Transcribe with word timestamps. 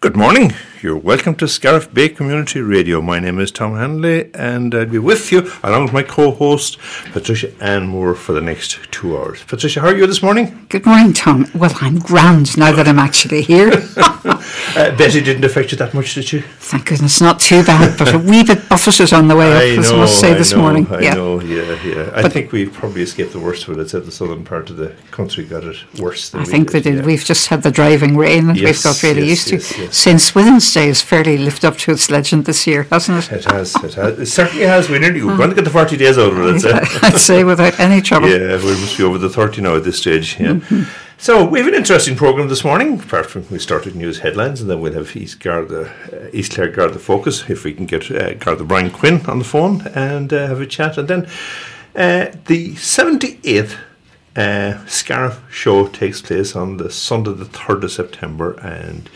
Good 0.00 0.16
morning. 0.16 0.54
You're 0.82 0.96
welcome 0.96 1.34
to 1.36 1.46
Scariff 1.46 1.92
Bay 1.92 2.08
Community 2.08 2.60
Radio. 2.62 3.02
My 3.02 3.20
name 3.20 3.38
is 3.38 3.50
Tom 3.50 3.76
Hanley, 3.76 4.30
and 4.34 4.74
I'll 4.74 4.86
be 4.86 4.98
with 4.98 5.30
you 5.30 5.50
along 5.62 5.84
with 5.84 5.92
my 5.92 6.02
co-host 6.02 6.78
Patricia 7.12 7.52
Anne 7.60 7.86
Moore 7.88 8.14
for 8.14 8.32
the 8.32 8.40
next 8.40 8.78
two 8.90 9.14
hours. 9.18 9.42
Patricia, 9.44 9.80
how 9.82 9.88
are 9.88 9.96
you 9.96 10.06
this 10.06 10.22
morning? 10.22 10.64
Good 10.70 10.86
morning, 10.86 11.12
Tom. 11.12 11.46
Well, 11.54 11.72
I'm 11.82 11.98
grand 11.98 12.56
now 12.56 12.72
that 12.72 12.88
I'm 12.88 12.98
actually 12.98 13.42
here. 13.42 13.70
uh, 13.96 14.96
Betty 14.96 15.20
didn't 15.20 15.44
affect 15.44 15.70
you 15.72 15.76
that 15.78 15.92
much, 15.92 16.14
did 16.14 16.24
she? 16.24 16.40
Thank 16.40 16.86
goodness, 16.86 17.20
not 17.20 17.40
too 17.40 17.62
bad, 17.62 17.98
but 17.98 18.14
a 18.14 18.18
wee 18.18 18.42
bit 18.42 18.66
buffeted 18.66 19.12
on 19.12 19.28
the 19.28 19.36
way 19.36 19.52
up, 19.52 19.60
I 19.62 19.78
as 19.78 19.90
know, 19.90 19.96
I 19.96 20.00
must 20.00 20.18
say 20.18 20.30
I 20.32 20.34
this 20.34 20.52
know, 20.52 20.62
morning. 20.62 20.86
I 20.90 21.00
yeah. 21.00 21.14
know, 21.14 21.40
yeah, 21.42 21.82
yeah. 21.84 22.10
I 22.14 22.22
But- 22.22 22.32
think 22.32 22.52
we 22.52 22.64
probably 22.66 23.02
escaped 23.02 23.32
the 23.32 23.40
worst 23.40 23.68
of 23.68 23.76
it. 23.76 23.82
I'd 23.82 23.90
say 23.90 24.00
the 24.00 24.10
southern 24.10 24.44
part 24.44 24.70
of 24.70 24.78
the 24.78 24.94
country 25.10 25.44
got 25.44 25.64
it 25.64 25.76
worse 25.98 26.30
than 26.30 26.40
I 26.40 26.44
think 26.44 26.72
they 26.72 26.80
did. 26.80 26.94
yeah. 26.94 27.04
We've 27.04 27.24
just 27.24 27.48
had 27.48 27.62
the 27.64 27.70
driving 27.70 28.16
rain 28.16 28.46
that 28.46 28.56
we've 28.56 28.82
got 28.82 29.02
really 29.02 29.26
yes, 29.26 29.28
used 29.28 29.48
to. 29.48 29.54
yes, 29.56 29.78
yes. 29.78 29.96
St 29.96 30.20
Swithin's 30.20 30.69
Day 30.72 30.86
has 30.86 31.02
fairly 31.02 31.38
lived 31.38 31.64
up 31.64 31.76
to 31.78 31.92
its 31.92 32.10
legend 32.10 32.44
this 32.44 32.66
year, 32.66 32.84
hasn't 32.84 33.24
it? 33.24 33.32
It 33.32 33.44
has, 33.44 33.74
it 33.76 33.94
has. 33.94 34.18
It 34.18 34.26
certainly 34.26 34.64
has. 34.64 34.88
We 34.88 34.98
nearly 34.98 35.22
we're 35.22 35.36
going 35.36 35.50
to 35.50 35.56
get 35.56 35.64
the 35.64 35.70
40 35.70 35.96
days 35.96 36.16
it, 36.16 36.32
I'd 36.32 36.60
say. 36.60 36.72
I'd 37.02 37.18
say 37.18 37.44
without 37.44 37.78
any 37.78 38.00
trouble. 38.00 38.28
Yeah, 38.28 38.56
we 38.56 38.70
must 38.70 38.96
be 38.96 39.04
over 39.04 39.18
the 39.18 39.28
30 39.28 39.62
now 39.62 39.76
at 39.76 39.84
this 39.84 39.98
stage. 39.98 40.38
Yeah. 40.38 40.54
Mm-hmm. 40.54 40.82
So 41.18 41.44
we 41.44 41.58
have 41.58 41.68
an 41.68 41.74
interesting 41.74 42.16
programme 42.16 42.48
this 42.48 42.64
morning. 42.64 42.98
Apart 42.98 43.26
from 43.26 43.46
we 43.50 43.58
started 43.58 43.94
news 43.94 44.20
headlines, 44.20 44.62
and 44.62 44.70
then 44.70 44.80
we'll 44.80 44.94
have 44.94 45.14
East 45.14 45.40
Garda, 45.40 45.92
uh, 46.12 46.30
East 46.32 46.52
Clare 46.52 46.70
Garda 46.70 46.98
Focus 46.98 47.50
if 47.50 47.62
we 47.64 47.74
can 47.74 47.84
get 47.84 48.10
uh, 48.10 48.32
Garda 48.34 48.64
Brian 48.64 48.90
Quinn 48.90 49.26
on 49.26 49.38
the 49.38 49.44
phone 49.44 49.86
and 49.88 50.32
uh, 50.32 50.46
have 50.46 50.62
a 50.62 50.66
chat, 50.66 50.96
and 50.96 51.08
then 51.08 51.24
uh, 51.94 52.32
the 52.46 52.72
78th. 52.74 53.76
Uh, 54.36 54.86
Scariff 54.86 55.40
show 55.50 55.88
takes 55.88 56.22
place 56.22 56.54
on 56.54 56.76
the 56.76 56.88
Sunday, 56.88 57.32
the 57.32 57.44
3rd 57.44 57.82
of 57.82 57.90
September, 57.90 58.52
and 58.60 59.10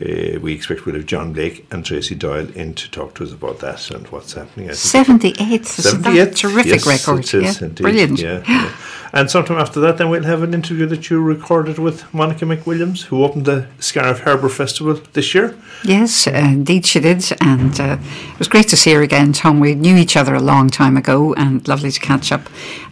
uh, 0.00 0.38
we 0.38 0.52
expect 0.52 0.86
we'll 0.86 0.94
have 0.94 1.06
John 1.06 1.32
Blake 1.32 1.66
and 1.72 1.84
Tracy 1.84 2.14
Doyle 2.14 2.48
in 2.54 2.74
to 2.74 2.88
talk 2.90 3.14
to 3.16 3.24
us 3.24 3.32
about 3.32 3.58
that 3.58 3.90
and 3.90 4.06
what's 4.08 4.34
happening. 4.34 4.70
I 4.70 4.74
think 4.74 5.06
78th, 5.08 5.78
isn't 5.80 6.02
that 6.02 6.14
78th, 6.14 6.22
a 6.22 6.34
terrific 6.34 6.72
yes, 6.72 6.86
record? 6.86 7.24
it 7.24 7.34
is 7.34 7.60
yeah, 7.60 7.66
indeed, 7.66 7.82
brilliant. 7.82 8.20
Yeah, 8.20 8.44
yeah. 8.48 8.76
And 9.12 9.28
sometime 9.28 9.58
after 9.58 9.80
that, 9.80 9.98
then 9.98 10.08
we'll 10.08 10.22
have 10.22 10.42
an 10.42 10.54
interview 10.54 10.86
that 10.86 11.10
you 11.10 11.20
recorded 11.20 11.78
with 11.78 12.12
Monica 12.14 12.44
McWilliams, 12.44 13.02
who 13.06 13.24
opened 13.24 13.44
the 13.44 13.66
Scariff 13.80 14.20
Harbour 14.20 14.48
Festival 14.48 14.94
this 15.14 15.34
year. 15.34 15.56
Yes, 15.82 16.28
uh, 16.28 16.30
indeed 16.30 16.86
she 16.86 17.00
did, 17.00 17.24
and 17.40 17.80
uh, 17.80 17.98
it 18.00 18.38
was 18.38 18.46
great 18.46 18.68
to 18.68 18.76
see 18.76 18.92
her 18.92 19.02
again, 19.02 19.32
Tom. 19.32 19.58
We 19.58 19.74
knew 19.74 19.96
each 19.96 20.16
other 20.16 20.34
a 20.34 20.40
long 20.40 20.70
time 20.70 20.96
ago, 20.96 21.34
and 21.34 21.66
lovely 21.66 21.90
to 21.90 22.00
catch 22.00 22.30
up. 22.30 22.42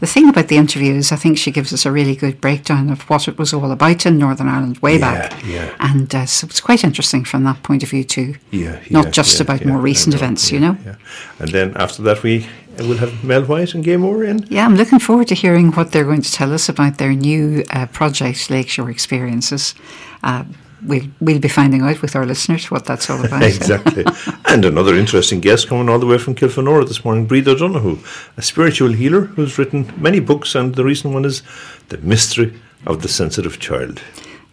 The 0.01 0.07
thing 0.07 0.29
about 0.29 0.49
the 0.49 0.57
interview 0.57 0.95
is, 0.95 1.13
I 1.13 1.17
think 1.17 1.39
she 1.39 1.53
gives 1.53 1.68
us 1.73 1.87
a 1.87 1.93
really 1.93 2.15
good 2.17 2.41
breakdown 2.41 2.91
of 2.91 3.03
what 3.11 3.29
it 3.29 3.39
was 3.39 3.53
all 3.53 3.71
about 3.71 4.07
in 4.07 4.19
Northern 4.19 4.49
Ireland 4.49 4.79
way 4.79 4.99
Yeah, 4.99 5.29
back, 5.29 5.45
yeah. 5.45 5.75
and 5.81 6.15
uh, 6.15 6.27
so 6.27 6.47
it's 6.47 6.61
quite 6.61 6.85
interesting 6.85 7.25
from 7.25 7.45
that 7.45 7.63
point 7.63 7.83
of 7.83 7.91
view 7.91 8.05
too. 8.05 8.35
Yeah, 8.51 8.81
not 8.91 9.07
yeah, 9.07 9.11
just 9.11 9.41
about 9.41 9.65
more 9.65 9.79
recent 9.79 10.15
know, 10.15 10.19
events, 10.19 10.51
you 10.53 10.61
know. 10.61 10.77
Yeah. 10.85 10.97
And 11.39 11.51
then 11.51 11.77
after 11.77 12.03
that, 12.03 12.23
we 12.23 12.47
will 12.79 12.99
have 12.99 13.25
Mel 13.25 13.45
White 13.45 13.75
and 13.75 13.85
Gay 13.85 13.97
Moore 13.97 14.25
in. 14.25 14.47
Yeah, 14.49 14.65
I'm 14.65 14.77
looking 14.77 14.99
forward 14.99 15.29
to 15.29 15.35
hearing 15.35 15.73
what 15.73 15.93
they're 15.93 16.05
going 16.05 16.23
to 16.23 16.33
tell 16.33 16.53
us 16.53 16.69
about 16.69 16.99
their 16.99 17.13
new 17.13 17.65
uh, 17.71 17.87
project, 17.87 18.51
Lakeshore 18.51 18.91
Experiences. 18.91 19.75
Uh, 20.23 20.45
we'll, 20.83 21.07
we'll 21.21 21.39
be 21.39 21.49
finding 21.49 21.83
out 21.83 22.03
with 22.03 22.17
our 22.17 22.27
listeners 22.27 22.71
what 22.71 22.85
that's 22.85 23.11
all 23.11 23.25
about. 23.25 23.43
exactly. 23.45 24.05
and 24.47 24.65
another 24.65 24.95
interesting 24.95 25.41
guest 25.41 25.69
coming 25.69 25.89
all 25.89 25.99
the 25.99 26.07
way 26.07 26.19
from 26.19 26.35
Kilfenora 26.35 26.87
this 26.87 27.05
morning, 27.05 27.27
Bríd 27.27 27.47
O'Donoghue, 27.47 27.99
a 28.37 28.43
spiritual 28.43 28.93
healer 28.93 29.23
who's 29.23 29.59
written 29.59 29.93
many 29.97 30.21
books, 30.21 30.55
and 30.55 30.75
the 30.75 30.85
recent 30.85 31.15
one 31.15 31.25
is 31.25 31.43
The 31.89 31.99
Mystery 31.99 32.55
of 32.87 33.03
the 33.03 33.09
Sensitive 33.09 33.59
Child. 33.59 34.03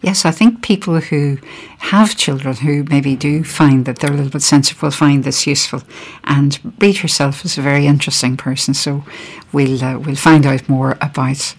Yes, 0.02 0.26
I 0.26 0.30
think 0.30 0.62
people 0.62 1.00
who 1.00 1.38
have 1.78 2.16
children 2.16 2.54
who 2.56 2.84
maybe 2.84 3.16
do 3.16 3.42
find 3.42 3.86
that 3.86 3.98
they're 3.98 4.12
a 4.12 4.16
little 4.16 4.30
bit 4.30 4.42
sensitive 4.42 4.82
will 4.82 4.90
find 4.90 5.24
this 5.24 5.46
useful. 5.46 5.82
And 6.24 6.52
Bríd 6.78 6.98
herself 6.98 7.44
is 7.44 7.56
a 7.56 7.62
very 7.62 7.86
interesting 7.86 8.36
person, 8.36 8.74
so 8.74 9.04
we'll 9.52 9.82
uh, 9.82 9.98
we'll 9.98 10.16
find 10.16 10.44
out 10.44 10.68
more 10.68 10.98
about 11.00 11.54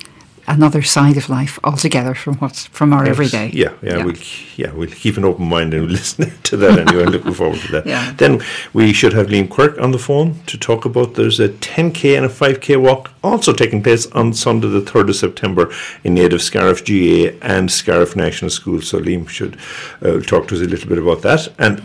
another 0.48 0.82
side 0.82 1.18
of 1.18 1.30
life 1.30 1.60
altogether 1.64 2.16
from 2.16 2.36
what's 2.36 2.68
from 2.68 2.94
our 2.94 3.06
everyday. 3.06 3.50
Yeah, 3.54 3.74
yeah, 3.82 4.04
we'll 4.04 4.16
yeah 4.56 4.72
we'll 4.72 4.90
keep 4.90 5.18
an 5.18 5.26
open 5.26 5.48
mind 5.48 5.74
and 5.74 5.92
listen 6.00 6.32
to 6.44 6.58
that 6.58 6.80
anyway. 6.80 7.06
looking 7.06 7.34
forward 7.34 7.60
to 7.60 7.72
that. 7.74 7.86
Yeah. 7.86 8.14
Then 8.14 8.42
we 8.74 8.94
should 8.94 9.14
have 9.14 9.28
Liam 9.28 9.50
Quirk 9.50 9.80
on 9.80 9.92
the 9.92 10.00
phone 10.00 10.40
to 10.46 10.58
talk 10.58 10.86
about. 10.86 11.16
There's 11.16 11.40
a 11.40 11.50
10k 11.50 12.16
and 12.16 12.26
a 12.26 12.30
5k 12.30 12.82
walk 12.82 13.12
also 13.24 13.54
taking 13.54 13.84
place 13.84 14.08
on 14.08 14.34
Sunday, 14.34 14.70
the 14.70 14.82
3rd 14.82 15.10
of 15.10 15.16
September, 15.16 15.74
in 16.04 16.14
native 16.14 16.42
Scariff 16.42 16.84
GA 16.84 17.38
and 17.42 17.72
Scariff 17.72 18.16
National 18.16 18.50
School. 18.50 18.82
So 18.82 19.00
Liam 19.00 19.28
should 19.28 19.58
uh, 20.02 20.20
talk 20.22 20.48
to 20.48 20.56
us 20.56 20.62
a 20.62 20.66
little 20.66 20.88
bit 20.88 20.98
about 20.98 21.22
that. 21.24 21.48
And 21.60 21.82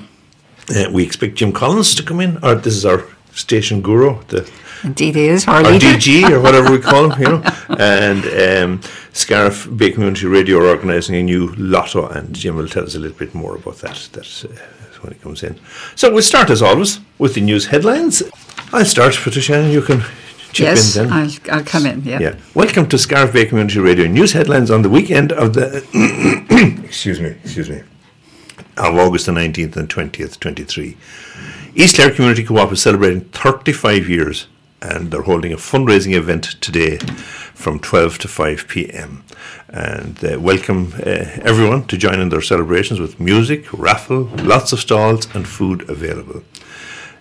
uh, 0.74 0.90
we 0.92 1.02
expect 1.02 1.34
Jim 1.34 1.52
Collins 1.52 1.94
to 1.96 2.02
come 2.02 2.20
in. 2.20 2.38
Or 2.44 2.54
this 2.54 2.74
is 2.74 2.86
our 2.86 3.04
station 3.32 3.82
guru, 3.82 4.22
the 4.28 4.48
Indeed, 4.84 5.14
he 5.14 5.28
is 5.28 5.46
our 5.46 5.60
or. 5.60 5.78
DG 5.78 6.28
or 6.30 6.40
whatever 6.40 6.70
we 6.70 6.78
call 6.78 7.10
him, 7.10 7.20
you 7.20 7.28
know. 7.28 7.42
And 7.78 8.72
um, 8.80 8.80
Scariff 9.12 9.68
Bay 9.76 9.92
Community 9.92 10.26
Radio 10.26 10.58
are 10.58 10.66
organising 10.66 11.14
a 11.16 11.22
new 11.22 11.48
lotto, 11.56 12.08
and 12.08 12.34
Jim 12.34 12.56
will 12.56 12.68
tell 12.68 12.84
us 12.84 12.94
a 12.94 12.98
little 12.98 13.16
bit 13.16 13.34
more 13.34 13.56
about 13.56 13.78
that. 13.78 14.08
That's 14.12 14.44
uh, 14.44 14.48
when 15.02 15.12
he 15.12 15.18
comes 15.18 15.42
in. 15.42 15.58
So 15.94 16.12
we'll 16.12 16.22
start 16.22 16.50
as 16.50 16.62
always 16.62 17.00
with 17.18 17.34
the 17.34 17.40
news 17.40 17.66
headlines. 17.66 18.22
I'll 18.72 18.84
start, 18.84 19.14
Patricia, 19.14 19.54
and 19.54 19.72
you 19.72 19.82
can 19.82 20.00
chip 20.52 20.66
yes, 20.66 20.96
in 20.96 21.08
then. 21.08 21.12
I'll, 21.12 21.56
I'll 21.58 21.64
come 21.64 21.86
in. 21.86 22.02
Yeah. 22.02 22.20
Yeah. 22.20 22.36
Welcome 22.54 22.88
to 22.88 22.98
Scariff 22.98 23.32
Bay 23.32 23.46
Community 23.46 23.78
Radio 23.80 24.06
news 24.06 24.32
headlines 24.32 24.70
on 24.70 24.82
the 24.82 24.90
weekend 24.90 25.32
of 25.32 25.54
the 25.54 25.84
excuse 26.84 27.20
me, 27.20 27.36
excuse 27.44 27.68
me, 27.70 27.82
of 28.76 28.96
August 28.96 29.26
the 29.26 29.32
nineteenth 29.32 29.76
and 29.76 29.88
twentieth, 29.88 30.40
twenty 30.40 30.64
three. 30.64 30.96
East 31.74 31.96
Clare 31.96 32.10
Community 32.10 32.44
Co-op 32.44 32.72
is 32.72 32.82
celebrating 32.82 33.22
thirty 33.22 33.72
five 33.72 34.08
years, 34.08 34.46
and 34.82 35.10
they're 35.10 35.22
holding 35.22 35.52
a 35.52 35.56
fundraising 35.56 36.14
event 36.14 36.44
today 36.60 36.98
from 37.54 37.78
twelve 37.78 38.18
to 38.18 38.28
five 38.28 38.66
p.m. 38.68 39.24
And 39.68 40.22
uh, 40.24 40.38
welcome 40.40 40.92
uh, 40.98 41.24
everyone 41.42 41.86
to 41.86 41.96
join 41.96 42.20
in 42.20 42.28
their 42.28 42.42
celebrations 42.42 43.00
with 43.00 43.18
music, 43.18 43.72
raffle, 43.72 44.24
lots 44.42 44.72
of 44.72 44.80
stalls, 44.80 45.32
and 45.34 45.46
food 45.46 45.88
available. 45.88 46.42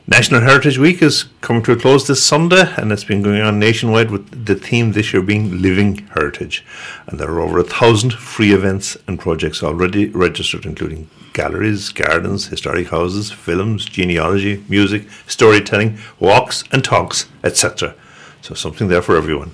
National 0.07 0.41
Heritage 0.41 0.79
Week 0.79 1.01
is 1.01 1.25
coming 1.41 1.63
to 1.63 1.71
a 1.73 1.77
close 1.77 2.07
this 2.07 2.25
Sunday, 2.25 2.73
and 2.75 2.91
it's 2.91 3.03
been 3.03 3.21
going 3.21 3.41
on 3.41 3.59
nationwide 3.59 4.09
with 4.11 4.45
the 4.45 4.55
theme 4.55 4.91
this 4.91 5.13
year 5.13 5.21
being 5.21 5.61
Living 5.61 6.07
Heritage. 6.15 6.65
And 7.05 7.19
there 7.19 7.29
are 7.29 7.39
over 7.39 7.59
a 7.59 7.63
thousand 7.63 8.13
free 8.13 8.51
events 8.51 8.97
and 9.07 9.19
projects 9.19 9.63
already 9.63 10.09
registered, 10.09 10.65
including 10.65 11.07
galleries, 11.33 11.89
gardens, 11.89 12.47
historic 12.47 12.87
houses, 12.89 13.31
films, 13.31 13.85
genealogy, 13.85 14.63
music, 14.69 15.07
storytelling, 15.27 15.97
walks 16.19 16.63
and 16.71 16.83
talks, 16.83 17.27
etc. 17.43 17.95
So 18.41 18.53
something 18.53 18.87
there 18.87 19.01
for 19.01 19.15
everyone. 19.15 19.51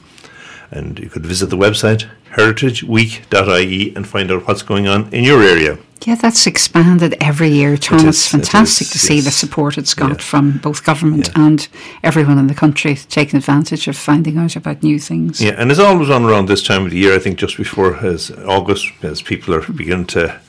And 0.71 0.99
you 0.99 1.09
could 1.09 1.25
visit 1.25 1.49
the 1.49 1.57
website 1.57 2.07
heritageweek.ie 2.31 3.95
and 3.95 4.07
find 4.07 4.31
out 4.31 4.47
what's 4.47 4.61
going 4.61 4.87
on 4.87 5.11
in 5.13 5.23
your 5.23 5.41
area. 5.41 5.77
Yeah, 6.05 6.15
that's 6.15 6.45
expanded 6.45 7.15
every 7.19 7.49
year, 7.49 7.75
Tom. 7.75 7.99
is, 7.99 8.05
it's 8.05 8.27
fantastic 8.27 8.87
is, 8.87 8.91
to 8.91 8.99
see 8.99 9.19
the 9.19 9.31
support 9.31 9.77
it's 9.77 9.93
got 9.95 10.09
Yeah. 10.11 10.17
from 10.17 10.51
both 10.59 10.83
government 10.83 11.29
Yeah. 11.35 11.45
and 11.45 11.67
everyone 12.03 12.37
in 12.37 12.47
the 12.47 12.53
country 12.53 12.95
taking 13.09 13.37
advantage 13.37 13.87
of 13.87 13.97
finding 13.97 14.37
out 14.37 14.55
about 14.55 14.83
new 14.83 14.99
things. 14.99 15.41
Yeah, 15.41 15.55
and 15.57 15.71
it's 15.71 15.79
always 15.79 16.09
on 16.09 16.23
around 16.23 16.47
this 16.47 16.61
time 16.63 16.85
of 16.85 16.91
the 16.91 16.97
year. 16.97 17.15
I 17.15 17.19
think 17.19 17.39
just 17.39 17.57
before 17.57 17.95
as 18.05 18.31
August, 18.45 18.91
as 19.01 19.21
people 19.21 19.53
are 19.55 19.61
beginning 19.61 20.05
to 20.07 20.39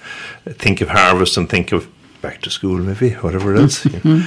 think 0.54 0.80
of 0.80 0.88
harvest 0.88 1.36
and 1.36 1.48
think 1.48 1.72
of 1.72 1.88
back 2.20 2.40
to 2.42 2.50
school, 2.50 2.78
maybe 2.78 3.10
whatever 3.14 3.54
it 3.54 3.60
is. 3.60 3.86
yeah. 4.04 4.26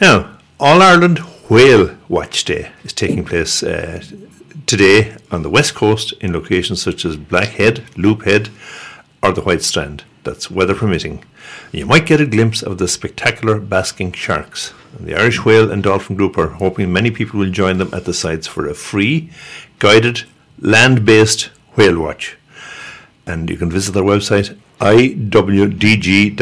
Now, 0.00 0.38
All 0.58 0.82
Ireland 0.82 1.18
Whale 1.48 1.96
Watch 2.08 2.44
Day 2.44 2.70
is 2.84 2.92
taking 2.92 3.24
place 3.24 3.62
uh, 3.62 4.02
today 4.66 5.16
on 5.30 5.42
the 5.42 5.50
west 5.50 5.74
coast 5.74 6.12
in 6.20 6.32
locations 6.32 6.82
such 6.82 7.04
as 7.04 7.16
Blackhead, 7.16 7.84
Loophead, 7.96 8.50
or 9.22 9.32
the 9.32 9.42
White 9.42 9.62
Strand. 9.62 10.04
That's 10.22 10.50
weather 10.50 10.74
permitting. 10.74 11.24
You 11.72 11.86
might 11.86 12.06
get 12.06 12.20
a 12.20 12.26
glimpse 12.26 12.62
of 12.62 12.78
the 12.78 12.88
spectacular 12.88 13.58
basking 13.58 14.12
sharks. 14.12 14.74
The 14.98 15.16
Irish 15.16 15.44
Whale 15.44 15.70
and 15.70 15.82
Dolphin 15.82 16.16
Group 16.16 16.36
are 16.36 16.48
hoping 16.48 16.92
many 16.92 17.10
people 17.10 17.40
will 17.40 17.50
join 17.50 17.78
them 17.78 17.92
at 17.94 18.04
the 18.04 18.14
sites 18.14 18.46
for 18.46 18.66
a 18.66 18.74
free, 18.74 19.30
guided, 19.78 20.24
land 20.60 21.04
based 21.04 21.50
whale 21.76 21.98
watch. 21.98 22.36
And 23.26 23.48
you 23.48 23.56
can 23.56 23.70
visit 23.70 23.92
their 23.92 24.02
website 24.02 24.58
iwdg.ie 24.80 26.34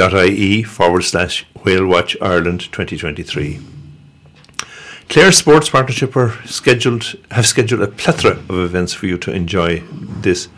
forward 0.62 1.02
slash 1.02 1.44
whale 1.64 1.86
watch 1.86 2.16
Ireland 2.20 2.60
2023. 2.60 3.58
Clare 5.08 5.32
Sports 5.32 5.70
Partnership 5.70 6.14
are 6.16 6.38
scheduled 6.46 7.16
have 7.32 7.46
scheduled 7.46 7.82
a 7.82 7.88
plethora 7.88 8.32
of 8.32 8.50
events 8.50 8.92
for 8.92 9.06
you 9.06 9.18
to 9.18 9.32
enjoy 9.32 9.82
this 10.20 10.48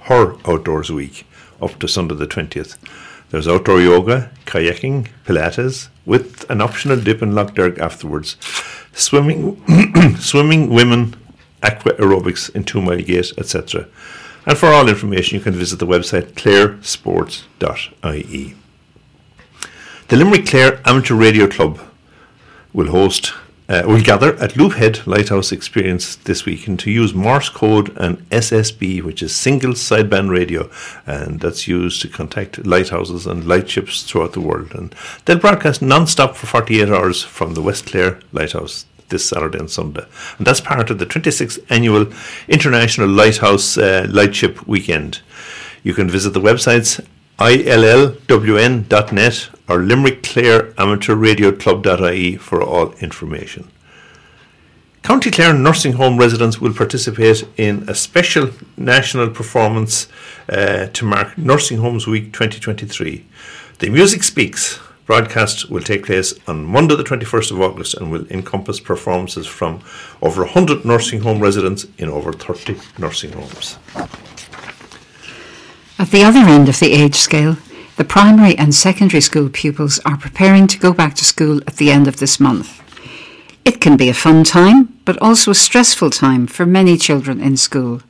Her 0.00 0.36
Outdoors 0.46 0.90
Week 0.90 1.24
up 1.62 1.78
to 1.78 1.88
Sunday 1.88 2.14
the 2.14 2.26
20th. 2.26 2.76
There's 3.30 3.48
outdoor 3.48 3.80
yoga, 3.80 4.30
kayaking, 4.44 5.08
Pilates, 5.24 5.88
with 6.04 6.44
an 6.50 6.60
optional 6.60 7.00
dip 7.00 7.22
in 7.22 7.34
Lough 7.34 7.46
Derg 7.46 7.78
afterwards. 7.78 8.36
Swimming, 8.92 9.56
swimming, 10.18 10.68
women, 10.68 11.14
aqua 11.62 11.92
aerobics 11.92 12.54
in 12.54 12.64
Two 12.64 12.82
Mile 12.82 13.02
Gate, 13.02 13.32
etc. 13.38 13.86
And 14.46 14.56
for 14.56 14.68
all 14.68 14.88
information, 14.88 15.38
you 15.38 15.44
can 15.44 15.54
visit 15.54 15.78
the 15.78 15.86
website 15.86 16.32
claresports.ie. 16.32 18.54
The 20.08 20.16
Limerick 20.16 20.46
Clare 20.46 20.80
Amateur 20.84 21.14
Radio 21.14 21.46
Club 21.46 21.78
will 22.72 22.90
host 22.90 23.32
uh, 23.70 23.84
will 23.86 24.02
gather 24.02 24.34
at 24.42 24.56
Loophead 24.56 25.06
Lighthouse 25.06 25.52
Experience 25.52 26.16
this 26.16 26.44
weekend 26.44 26.80
to 26.80 26.90
use 26.90 27.14
Morse 27.14 27.48
code 27.48 27.96
and 27.96 28.18
SSB, 28.30 29.00
which 29.00 29.22
is 29.22 29.34
single 29.34 29.74
sideband 29.74 30.28
radio, 30.28 30.68
and 31.06 31.38
that's 31.38 31.68
used 31.68 32.02
to 32.02 32.08
contact 32.08 32.66
lighthouses 32.66 33.28
and 33.28 33.44
lightships 33.44 34.02
throughout 34.02 34.32
the 34.32 34.40
world. 34.40 34.74
And 34.74 34.92
they'll 35.24 35.38
broadcast 35.38 35.82
non-stop 35.82 36.34
for 36.34 36.46
48 36.46 36.88
hours 36.88 37.22
from 37.22 37.54
the 37.54 37.62
West 37.62 37.86
Clare 37.86 38.18
Lighthouse 38.32 38.86
this 39.10 39.24
Saturday 39.24 39.58
and 39.58 39.70
Sunday. 39.70 40.04
And 40.38 40.46
that's 40.46 40.60
part 40.60 40.90
of 40.90 40.98
the 40.98 41.06
26th 41.06 41.64
annual 41.68 42.06
International 42.48 43.08
Lighthouse 43.08 43.76
uh, 43.76 44.06
Lightship 44.08 44.66
Weekend. 44.66 45.20
You 45.82 45.94
can 45.94 46.08
visit 46.08 46.32
the 46.32 46.40
websites 46.40 47.04
illwn.net 47.38 49.48
or 49.68 49.78
Limerick 49.78 50.22
Clare 50.22 50.74
Amateur 50.78 51.14
Radio 51.14 51.52
Club.ie 51.52 52.36
for 52.36 52.62
all 52.62 52.92
information. 52.94 53.70
County 55.02 55.30
Clare 55.30 55.54
nursing 55.54 55.94
home 55.94 56.18
residents 56.18 56.60
will 56.60 56.74
participate 56.74 57.44
in 57.56 57.88
a 57.88 57.94
special 57.94 58.50
national 58.76 59.30
performance 59.30 60.08
uh, 60.50 60.86
to 60.88 61.04
mark 61.06 61.38
Nursing 61.38 61.78
Homes 61.78 62.06
Week 62.06 62.32
2023. 62.32 63.24
The 63.78 63.88
Music 63.88 64.22
Speaks 64.22 64.78
broadcast 65.10 65.68
will 65.68 65.82
take 65.82 66.06
place 66.06 66.32
on 66.46 66.64
Monday, 66.64 66.94
the 66.94 67.02
21st 67.02 67.50
of 67.50 67.60
August, 67.60 67.94
and 67.94 68.12
will 68.12 68.24
encompass 68.30 68.78
performances 68.78 69.44
from 69.44 69.80
over 70.22 70.42
100 70.42 70.84
nursing 70.84 71.22
home 71.22 71.40
residents 71.40 71.84
in 71.98 72.08
over 72.08 72.32
30 72.32 72.78
nursing 72.96 73.32
homes. 73.32 73.76
At 75.98 76.12
the 76.12 76.22
other 76.22 76.38
end 76.38 76.68
of 76.68 76.78
the 76.78 76.92
age 76.92 77.16
scale, 77.16 77.56
the 77.96 78.04
primary 78.04 78.56
and 78.56 78.72
secondary 78.72 79.20
school 79.20 79.48
pupils 79.48 79.98
are 80.06 80.16
preparing 80.16 80.68
to 80.68 80.78
go 80.78 80.92
back 80.92 81.16
to 81.16 81.24
school 81.24 81.58
at 81.66 81.78
the 81.78 81.90
end 81.90 82.06
of 82.06 82.18
this 82.18 82.38
month. 82.38 82.80
It 83.64 83.80
can 83.80 83.96
be 83.96 84.08
a 84.08 84.14
fun 84.14 84.44
time, 84.44 84.96
but 85.04 85.20
also 85.20 85.50
a 85.50 85.56
stressful 85.66 86.10
time 86.10 86.46
for 86.46 86.66
many 86.66 86.96
children 86.96 87.40
in 87.40 87.56
school. 87.56 88.02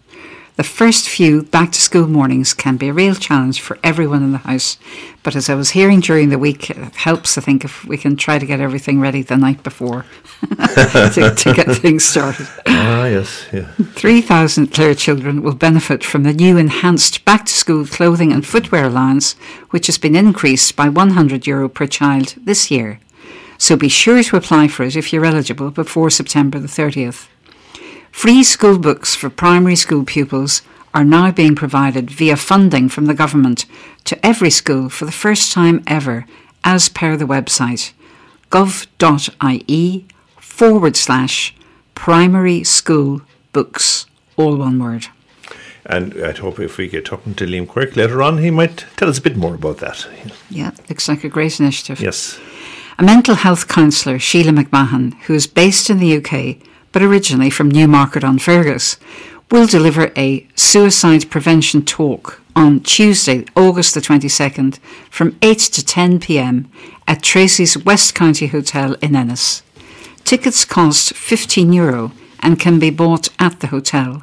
The 0.56 0.64
first 0.64 1.08
few 1.08 1.42
back 1.44 1.72
to 1.72 1.80
school 1.80 2.06
mornings 2.06 2.52
can 2.52 2.76
be 2.76 2.88
a 2.88 2.92
real 2.92 3.14
challenge 3.14 3.60
for 3.60 3.78
everyone 3.82 4.22
in 4.22 4.32
the 4.32 4.38
house, 4.38 4.76
but 5.22 5.34
as 5.34 5.48
I 5.48 5.54
was 5.54 5.70
hearing 5.70 6.00
during 6.00 6.28
the 6.28 6.38
week, 6.38 6.68
it 6.70 6.76
helps, 6.96 7.38
I 7.38 7.40
think, 7.40 7.64
if 7.64 7.84
we 7.86 7.96
can 7.96 8.16
try 8.16 8.38
to 8.38 8.44
get 8.44 8.60
everything 8.60 9.00
ready 9.00 9.22
the 9.22 9.36
night 9.36 9.62
before 9.62 10.04
to, 10.50 11.34
to, 11.36 11.52
get 11.54 11.66
things 11.76 12.04
started. 12.04 12.46
Ah, 12.66 13.06
yes, 13.06 13.46
yeah. 13.52 13.72
3,000 13.94 14.68
Clare 14.68 14.94
children 14.94 15.42
will 15.42 15.54
benefit 15.54 16.04
from 16.04 16.24
the 16.24 16.34
new 16.34 16.58
enhanced 16.58 17.24
back 17.24 17.46
to 17.46 17.52
school 17.52 17.86
clothing 17.86 18.32
and 18.32 18.46
footwear 18.46 18.84
allowance, 18.84 19.34
which 19.70 19.86
has 19.86 19.98
been 19.98 20.16
increased 20.16 20.76
by 20.76 20.88
€100 20.88 21.46
Euro 21.46 21.68
per 21.68 21.86
child 21.86 22.34
this 22.36 22.70
year. 22.70 23.00
So 23.56 23.76
be 23.76 23.88
sure 23.88 24.22
to 24.22 24.36
apply 24.36 24.68
for 24.68 24.84
it 24.84 24.96
if 24.96 25.12
you're 25.12 25.24
eligible 25.24 25.70
before 25.70 26.10
September 26.10 26.58
the 26.58 26.66
30th. 26.66 27.28
Free 28.12 28.42
school 28.42 28.78
books 28.78 29.14
for 29.14 29.30
primary 29.30 29.76
school 29.76 30.04
pupils 30.04 30.62
are 30.92 31.04
now 31.04 31.30
being 31.30 31.54
provided 31.54 32.10
via 32.10 32.36
funding 32.36 32.88
from 32.88 33.06
the 33.06 33.14
government 33.14 33.64
to 34.04 34.26
every 34.26 34.50
school 34.50 34.88
for 34.88 35.04
the 35.04 35.12
first 35.12 35.52
time 35.52 35.82
ever, 35.86 36.26
as 36.64 36.88
per 36.88 37.16
the 37.16 37.24
website 37.24 37.92
gov.ie 38.50 40.06
forward 40.38 40.96
slash 40.96 41.54
primary 41.94 42.64
school 42.64 43.22
books, 43.52 44.06
all 44.36 44.56
one 44.56 44.78
word. 44.82 45.06
And 45.86 46.14
I'd 46.22 46.38
hope 46.38 46.58
if 46.58 46.76
we 46.76 46.88
get 46.88 47.04
talking 47.04 47.34
to 47.34 47.46
Liam 47.46 47.66
Quirk 47.66 47.96
later 47.96 48.22
on, 48.22 48.38
he 48.38 48.50
might 48.50 48.84
tell 48.96 49.08
us 49.08 49.18
a 49.18 49.22
bit 49.22 49.36
more 49.36 49.54
about 49.54 49.78
that. 49.78 50.06
Yeah, 50.50 50.72
looks 50.88 51.08
like 51.08 51.24
a 51.24 51.28
great 51.28 51.58
initiative. 51.58 52.00
Yes. 52.00 52.38
A 52.98 53.02
mental 53.02 53.34
health 53.34 53.66
counsellor, 53.66 54.18
Sheila 54.18 54.52
McMahon, 54.52 55.14
who 55.22 55.34
is 55.34 55.46
based 55.46 55.88
in 55.88 55.98
the 55.98 56.16
UK 56.16 56.58
but 56.92 57.02
originally 57.02 57.50
from 57.50 57.70
Newmarket 57.70 58.24
on 58.24 58.38
Fergus, 58.38 58.96
will 59.50 59.66
deliver 59.66 60.12
a 60.16 60.46
suicide 60.54 61.30
prevention 61.30 61.84
talk 61.84 62.40
on 62.54 62.80
Tuesday, 62.80 63.44
August 63.56 63.94
the 63.94 64.00
22nd, 64.00 64.78
from 65.10 65.36
8 65.42 65.58
to 65.58 65.84
10 65.84 66.20
pm 66.20 66.70
at 67.06 67.22
Treacy's 67.22 67.76
West 67.76 68.14
County 68.14 68.46
Hotel 68.46 68.94
in 69.02 69.16
Ennis. 69.16 69.62
Tickets 70.24 70.64
cost 70.64 71.14
€15 71.14 71.74
Euro 71.74 72.12
and 72.40 72.60
can 72.60 72.78
be 72.78 72.90
bought 72.90 73.28
at 73.38 73.60
the 73.60 73.68
hotel. 73.68 74.22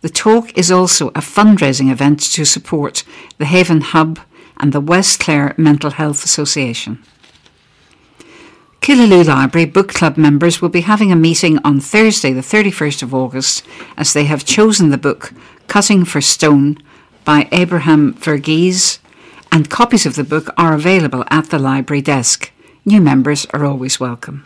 The 0.00 0.08
talk 0.08 0.56
is 0.56 0.70
also 0.70 1.08
a 1.08 1.20
fundraising 1.20 1.90
event 1.90 2.20
to 2.32 2.44
support 2.44 3.04
the 3.38 3.46
Haven 3.46 3.80
Hub 3.80 4.18
and 4.58 4.72
the 4.72 4.80
West 4.80 5.20
Clare 5.20 5.54
Mental 5.56 5.90
Health 5.90 6.24
Association. 6.24 7.02
Killaloe 8.80 9.26
Library 9.26 9.66
Book 9.66 9.88
Club 9.88 10.16
members 10.16 10.62
will 10.62 10.68
be 10.68 10.82
having 10.82 11.10
a 11.10 11.16
meeting 11.16 11.58
on 11.64 11.80
Thursday, 11.80 12.32
the 12.32 12.40
31st 12.40 13.02
of 13.02 13.12
August, 13.12 13.64
as 13.96 14.12
they 14.12 14.24
have 14.24 14.44
chosen 14.44 14.90
the 14.90 14.98
book 14.98 15.32
Cutting 15.66 16.04
for 16.04 16.20
Stone 16.20 16.78
by 17.24 17.48
Abraham 17.50 18.14
Verghese, 18.14 18.98
and 19.50 19.68
copies 19.68 20.06
of 20.06 20.14
the 20.14 20.24
book 20.24 20.50
are 20.56 20.72
available 20.74 21.24
at 21.28 21.50
the 21.50 21.58
library 21.58 22.02
desk. 22.02 22.52
New 22.84 23.00
members 23.00 23.46
are 23.52 23.64
always 23.64 23.98
welcome. 23.98 24.44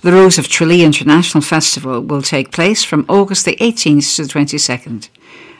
The 0.00 0.12
Rose 0.12 0.38
of 0.38 0.48
Tralee 0.48 0.84
International 0.84 1.42
Festival 1.42 2.00
will 2.00 2.22
take 2.22 2.52
place 2.52 2.84
from 2.84 3.04
August 3.08 3.44
the 3.44 3.56
18th 3.56 4.16
to 4.16 4.22
the 4.22 4.28
22nd. 4.28 5.08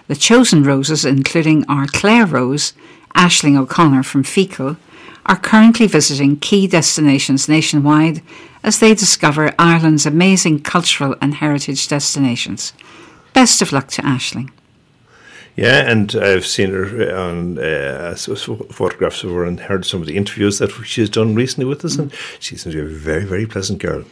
The 0.07 0.17
chosen 0.17 0.63
roses, 0.63 1.05
including 1.05 1.67
our 1.69 1.87
Clare 1.87 2.25
Rose, 2.25 2.73
Ashling 3.15 3.59
O'Connor 3.59 4.05
from 4.05 4.23
Feakle, 4.23 4.77
are 5.29 5.37
currently 5.37 5.87
visiting 5.87 6.39
key 6.39 6.67
destinations 6.67 7.49
nationwide 7.49 8.23
as 8.63 8.79
they 8.79 8.95
discover 8.95 9.55
Ireland's 9.59 10.07
amazing 10.07 10.61
cultural 10.63 11.15
and 11.21 11.35
heritage 11.35 11.87
destinations. 11.89 12.73
Best 13.35 13.63
of 13.63 13.73
luck 13.73 13.89
to 13.89 14.03
Ashling. 14.03 14.51
Yeah, 15.55 15.91
and 15.91 16.15
I've 16.15 16.47
seen 16.47 16.71
her 16.71 17.17
on 17.17 17.59
uh, 17.59 18.15
photographs 18.15 19.25
of 19.25 19.31
her 19.31 19.45
and 19.45 19.59
heard 19.59 19.85
some 19.85 20.01
of 20.01 20.07
the 20.07 20.17
interviews 20.17 20.59
that 20.59 20.71
she's 20.85 21.11
done 21.11 21.35
recently 21.35 21.65
with 21.65 21.85
us, 21.85 21.97
mm. 21.97 22.03
and 22.03 22.15
she 22.39 22.57
seems 22.57 22.75
to 22.75 22.81
be 22.81 22.95
a 22.95 22.97
very, 22.97 23.25
very 23.25 23.45
pleasant 23.45 23.81
girl. 23.81 24.05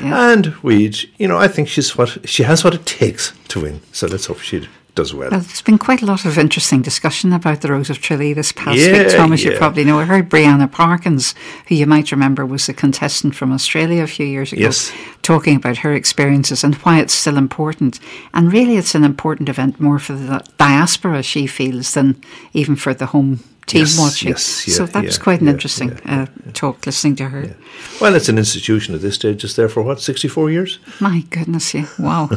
Yeah. 0.00 0.32
And 0.32 0.54
we, 0.62 0.94
you 1.18 1.28
know, 1.28 1.36
I 1.36 1.46
think 1.46 1.68
she's 1.68 1.94
what 1.96 2.26
she 2.26 2.44
has 2.44 2.64
what 2.64 2.74
it 2.74 2.86
takes 2.86 3.34
to 3.48 3.60
win. 3.60 3.82
So 3.92 4.06
let's 4.06 4.26
hope 4.26 4.38
she 4.38 4.66
does 4.94 5.12
well. 5.12 5.30
well. 5.30 5.40
There's 5.40 5.62
been 5.62 5.78
quite 5.78 6.02
a 6.02 6.06
lot 6.06 6.24
of 6.24 6.38
interesting 6.38 6.82
discussion 6.82 7.32
about 7.32 7.60
the 7.60 7.68
Rose 7.68 7.90
of 7.90 8.00
Tralee 8.00 8.32
this 8.32 8.52
past 8.52 8.78
yeah, 8.78 9.04
week, 9.04 9.12
Thomas. 9.12 9.44
Yeah. 9.44 9.52
You 9.52 9.58
probably 9.58 9.84
know. 9.84 9.98
I 9.98 10.04
heard 10.04 10.28
Brianna 10.28 10.70
Parkins, 10.70 11.34
who 11.68 11.74
you 11.74 11.86
might 11.86 12.12
remember 12.12 12.46
was 12.46 12.68
a 12.68 12.74
contestant 12.74 13.34
from 13.34 13.52
Australia 13.52 14.02
a 14.02 14.06
few 14.06 14.26
years 14.26 14.52
ago, 14.52 14.62
yes. 14.62 14.92
talking 15.22 15.56
about 15.56 15.78
her 15.78 15.92
experiences 15.92 16.64
and 16.64 16.74
why 16.76 17.00
it's 17.00 17.14
still 17.14 17.36
important. 17.36 18.00
And 18.32 18.52
really, 18.52 18.76
it's 18.76 18.94
an 18.94 19.04
important 19.04 19.48
event 19.48 19.80
more 19.80 19.98
for 19.98 20.14
the 20.14 20.44
diaspora, 20.58 21.22
she 21.22 21.46
feels, 21.46 21.94
than 21.94 22.20
even 22.52 22.76
for 22.76 22.94
the 22.94 23.06
home 23.06 23.40
team 23.66 23.80
yes, 23.80 23.98
watching. 23.98 24.28
Yes, 24.30 24.68
yeah, 24.68 24.74
so 24.74 24.86
that 24.86 25.02
yeah, 25.02 25.06
was 25.06 25.18
quite 25.18 25.40
an 25.40 25.46
yeah, 25.46 25.52
interesting 25.52 25.92
uh, 26.04 26.26
talk 26.52 26.84
listening 26.86 27.16
to 27.16 27.28
her. 27.28 27.56
Well, 28.00 28.14
it's 28.14 28.28
an 28.28 28.38
institution 28.38 28.94
at 28.94 29.00
this 29.00 29.14
stage. 29.14 29.44
It's 29.44 29.54
there 29.54 29.68
for 29.68 29.82
what, 29.82 30.00
64 30.00 30.50
years? 30.50 30.78
My 31.00 31.24
goodness, 31.30 31.74
yeah. 31.74 31.86
Wow. 31.98 32.30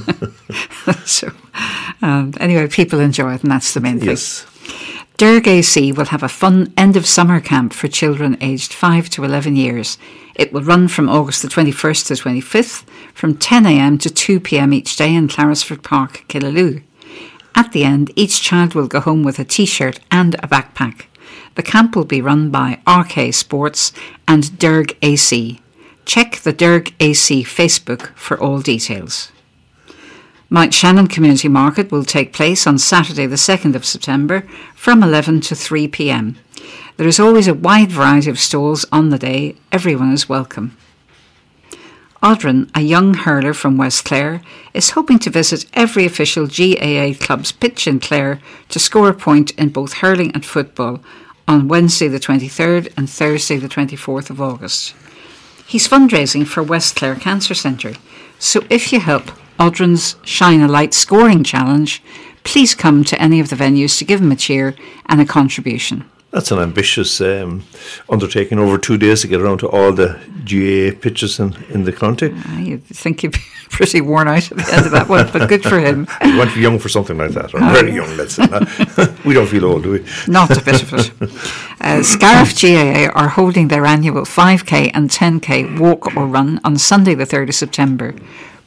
so, 1.06 1.32
um, 2.02 2.34
anyway, 2.40 2.68
people 2.68 3.00
enjoy 3.00 3.34
it, 3.34 3.44
and 3.44 3.52
that's 3.52 3.74
the 3.74 3.80
main 3.80 4.00
thing. 4.00 4.10
Yes. 4.10 4.46
Derg 5.18 5.48
AC 5.48 5.92
will 5.94 6.06
have 6.06 6.22
a 6.22 6.30
fun 6.30 6.72
end 6.78 6.96
of 6.96 7.08
summer 7.08 7.40
camp 7.40 7.74
for 7.74 7.88
children 7.88 8.38
aged 8.40 8.72
5 8.72 9.10
to 9.10 9.24
11 9.24 9.56
years. 9.56 9.98
It 10.36 10.54
will 10.54 10.62
run 10.62 10.88
from 10.88 11.10
August 11.10 11.42
the 11.42 11.48
21st 11.48 12.08
to 12.08 12.14
25th 12.14 12.86
from 13.16 13.34
10am 13.34 14.00
to 14.02 14.10
2pm 14.10 14.76
each 14.76 14.96
day 14.96 15.16
in 15.16 15.28
Clarisford 15.28 15.82
Park, 15.82 16.24
Killaloe. 16.28 16.84
At 17.56 17.72
the 17.72 17.84
end, 17.84 18.12
each 18.16 18.44
child 18.44 18.76
will 18.76 18.88
go 18.88 19.00
home 19.00 19.24
with 19.24 19.40
a 19.40 19.44
t 19.44 19.66
shirt 19.66 20.00
and 20.12 20.36
a 20.36 20.48
backpack. 20.48 21.06
The 21.58 21.64
camp 21.64 21.96
will 21.96 22.06
be 22.06 22.22
run 22.22 22.52
by 22.52 22.80
RK 22.88 23.34
Sports 23.34 23.92
and 24.28 24.60
Derg 24.60 24.96
AC. 25.02 25.60
Check 26.06 26.36
the 26.38 26.54
Derg 26.54 26.94
AC 27.00 27.44
Facebook 27.44 28.16
for 28.16 28.40
all 28.40 28.62
details. 28.62 29.32
Mount 30.52 30.72
Shannon 30.72 31.08
Community 31.08 31.48
Market 31.48 31.92
will 31.92 32.06
take 32.06 32.32
place 32.32 32.68
on 32.68 32.78
Saturday, 32.78 33.26
the 33.26 33.38
2nd 33.38 33.74
of 33.74 33.86
September 33.86 34.48
from 34.76 35.02
11 35.02 35.42
to 35.42 35.56
3 35.56 35.88
pm. 35.88 36.38
There 36.98 37.08
is 37.08 37.20
always 37.20 37.48
a 37.48 37.56
wide 37.56 37.92
variety 37.92 38.30
of 38.30 38.40
stalls 38.40 38.86
on 38.92 39.10
the 39.10 39.18
day. 39.18 39.56
Everyone 39.72 40.14
is 40.14 40.30
welcome. 40.30 40.78
Audrin, 42.22 42.70
a 42.76 42.82
young 42.82 43.16
hurler 43.16 43.54
from 43.56 43.78
West 43.78 44.06
Clare, 44.06 44.42
is 44.76 44.92
hoping 44.92 45.18
to 45.20 45.32
visit 45.32 45.66
every 45.74 46.06
official 46.06 46.46
GAA 46.46 47.14
club's 47.20 47.52
pitch 47.52 47.88
in 47.88 48.00
Clare 48.00 48.40
to 48.70 48.78
score 48.78 49.10
a 49.10 49.14
point 49.16 49.52
in 49.52 49.70
both 49.70 49.94
hurling 49.94 50.32
and 50.34 50.46
football 50.46 51.02
on 51.48 51.68
Wednesday 51.68 52.08
the 52.08 52.20
23rd 52.20 52.92
and 52.98 53.10
Thursday 53.10 53.58
the 53.58 53.70
24th 53.70 54.30
of 54.30 54.42
August. 54.42 54.94
He's 55.66 55.88
fundraising 55.88 56.46
for 56.46 56.62
West 56.62 56.96
Clare 56.96 57.16
Cancer 57.16 57.54
Centre, 57.54 57.94
so 58.40 58.64
if 58.70 58.92
you 58.92 59.00
help 59.00 59.26
Audrin's 59.60 60.16
Shine 60.24 60.62
a 60.62 60.68
Light 60.68 60.94
scoring 60.94 61.44
challenge, 61.44 62.02
please 62.44 62.76
come 62.76 63.04
to 63.04 63.22
any 63.22 63.40
of 63.40 63.50
the 63.50 63.56
venues 63.56 63.98
to 63.98 64.06
give 64.06 64.22
him 64.22 64.32
a 64.32 64.36
cheer 64.36 64.76
and 65.08 65.20
a 65.20 65.26
contribution. 65.26 66.06
That's 66.32 66.52
an 66.52 66.60
ambitious 66.60 67.22
um, 67.22 67.64
undertaking 68.10 68.60
over 68.60 68.78
two 68.78 68.98
days 68.98 69.22
to 69.22 69.28
get 69.28 69.40
around 69.40 69.60
to 69.60 69.70
all 69.70 69.94
the 69.94 70.20
GAA 70.44 71.00
pitches 71.00 71.40
in, 71.40 71.56
in 71.70 71.86
the 71.86 71.94
county. 71.94 72.32
Uh, 72.32 72.58
you 72.58 72.78
think 72.80 73.22
he'd 73.22 73.32
be 73.32 73.40
pretty 73.70 74.02
worn 74.02 74.28
out 74.28 74.52
at 74.52 74.58
the 74.58 74.74
end 74.74 74.86
of 74.86 74.92
that 74.92 75.08
one, 75.08 75.30
but 75.32 75.48
good 75.48 75.64
for 75.64 75.80
him. 75.80 76.06
You 76.26 76.38
want 76.38 76.50
to 76.50 76.56
be 76.56 76.62
young 76.62 76.80
for 76.80 76.90
something 76.90 77.18
like 77.18 77.32
that, 77.32 77.54
or 77.54 77.64
oh. 77.64 77.72
very 77.72 77.94
young, 77.94 78.18
let's 78.18 78.34
say. 78.34 78.46
we 79.26 79.34
don't 79.34 79.48
feel 79.48 79.66
old, 79.66 79.84
do 79.84 79.92
we? 79.92 80.06
Not 80.28 80.52
a 80.52 80.62
bit 80.62 80.84
of 80.84 80.94
it. 80.94 81.82
Uh, 81.82 82.04
Scariff 82.04 82.60
GAA 82.60 83.10
are 83.18 83.30
holding 83.30 83.70
their 83.70 83.86
annual 83.86 84.24
5k 84.24 84.92
and 84.94 85.10
10k 85.10 85.80
walk 85.80 86.16
or 86.18 86.28
run 86.28 86.60
on 86.66 86.78
Sunday, 86.78 87.16
the 87.16 87.24
3rd 87.24 87.50
of 87.50 87.56
September. 87.56 88.14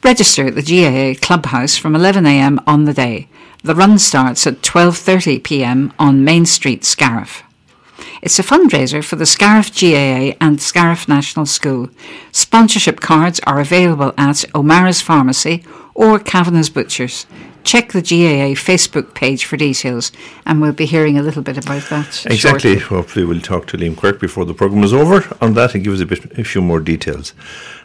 Register 0.03 0.47
at 0.47 0.55
the 0.55 0.63
GAA 0.63 1.19
Clubhouse 1.21 1.77
from 1.77 1.93
11am 1.93 2.63
on 2.65 2.85
the 2.85 2.93
day. 2.93 3.27
The 3.63 3.75
run 3.75 3.99
starts 3.99 4.47
at 4.47 4.61
12.30pm 4.61 5.93
on 5.99 6.23
Main 6.23 6.47
Street, 6.47 6.83
Scariff. 6.83 7.43
It's 8.21 8.37
a 8.37 8.43
fundraiser 8.43 9.03
for 9.03 9.15
the 9.15 9.25
Scariff 9.25 9.73
GAA 9.73 10.35
and 10.39 10.61
Scariff 10.61 11.07
National 11.07 11.47
School. 11.47 11.89
Sponsorship 12.31 12.99
cards 12.99 13.39
are 13.47 13.59
available 13.59 14.13
at 14.15 14.45
O'Mara's 14.53 15.01
Pharmacy 15.01 15.63
or 15.95 16.19
Kavanagh's 16.19 16.69
Butchers. 16.69 17.25
Check 17.63 17.91
the 17.91 18.01
GAA 18.01 18.55
Facebook 18.55 19.13
page 19.13 19.45
for 19.45 19.57
details, 19.57 20.11
and 20.45 20.61
we'll 20.61 20.73
be 20.73 20.85
hearing 20.85 21.17
a 21.17 21.21
little 21.21 21.43
bit 21.43 21.57
about 21.57 21.83
that. 21.89 22.25
Exactly. 22.25 22.37
Shortly. 22.37 22.77
Hopefully, 22.79 23.25
we'll 23.25 23.41
talk 23.41 23.67
to 23.67 23.77
Liam 23.77 23.95
Quirk 23.95 24.19
before 24.19 24.45
the 24.45 24.53
programme 24.53 24.83
is 24.83 24.93
over 24.93 25.35
on 25.41 25.53
that 25.53 25.75
and 25.75 25.83
give 25.83 25.93
us 25.93 25.99
a, 25.99 26.05
bit, 26.05 26.37
a 26.37 26.43
few 26.43 26.61
more 26.61 26.79
details. 26.79 27.33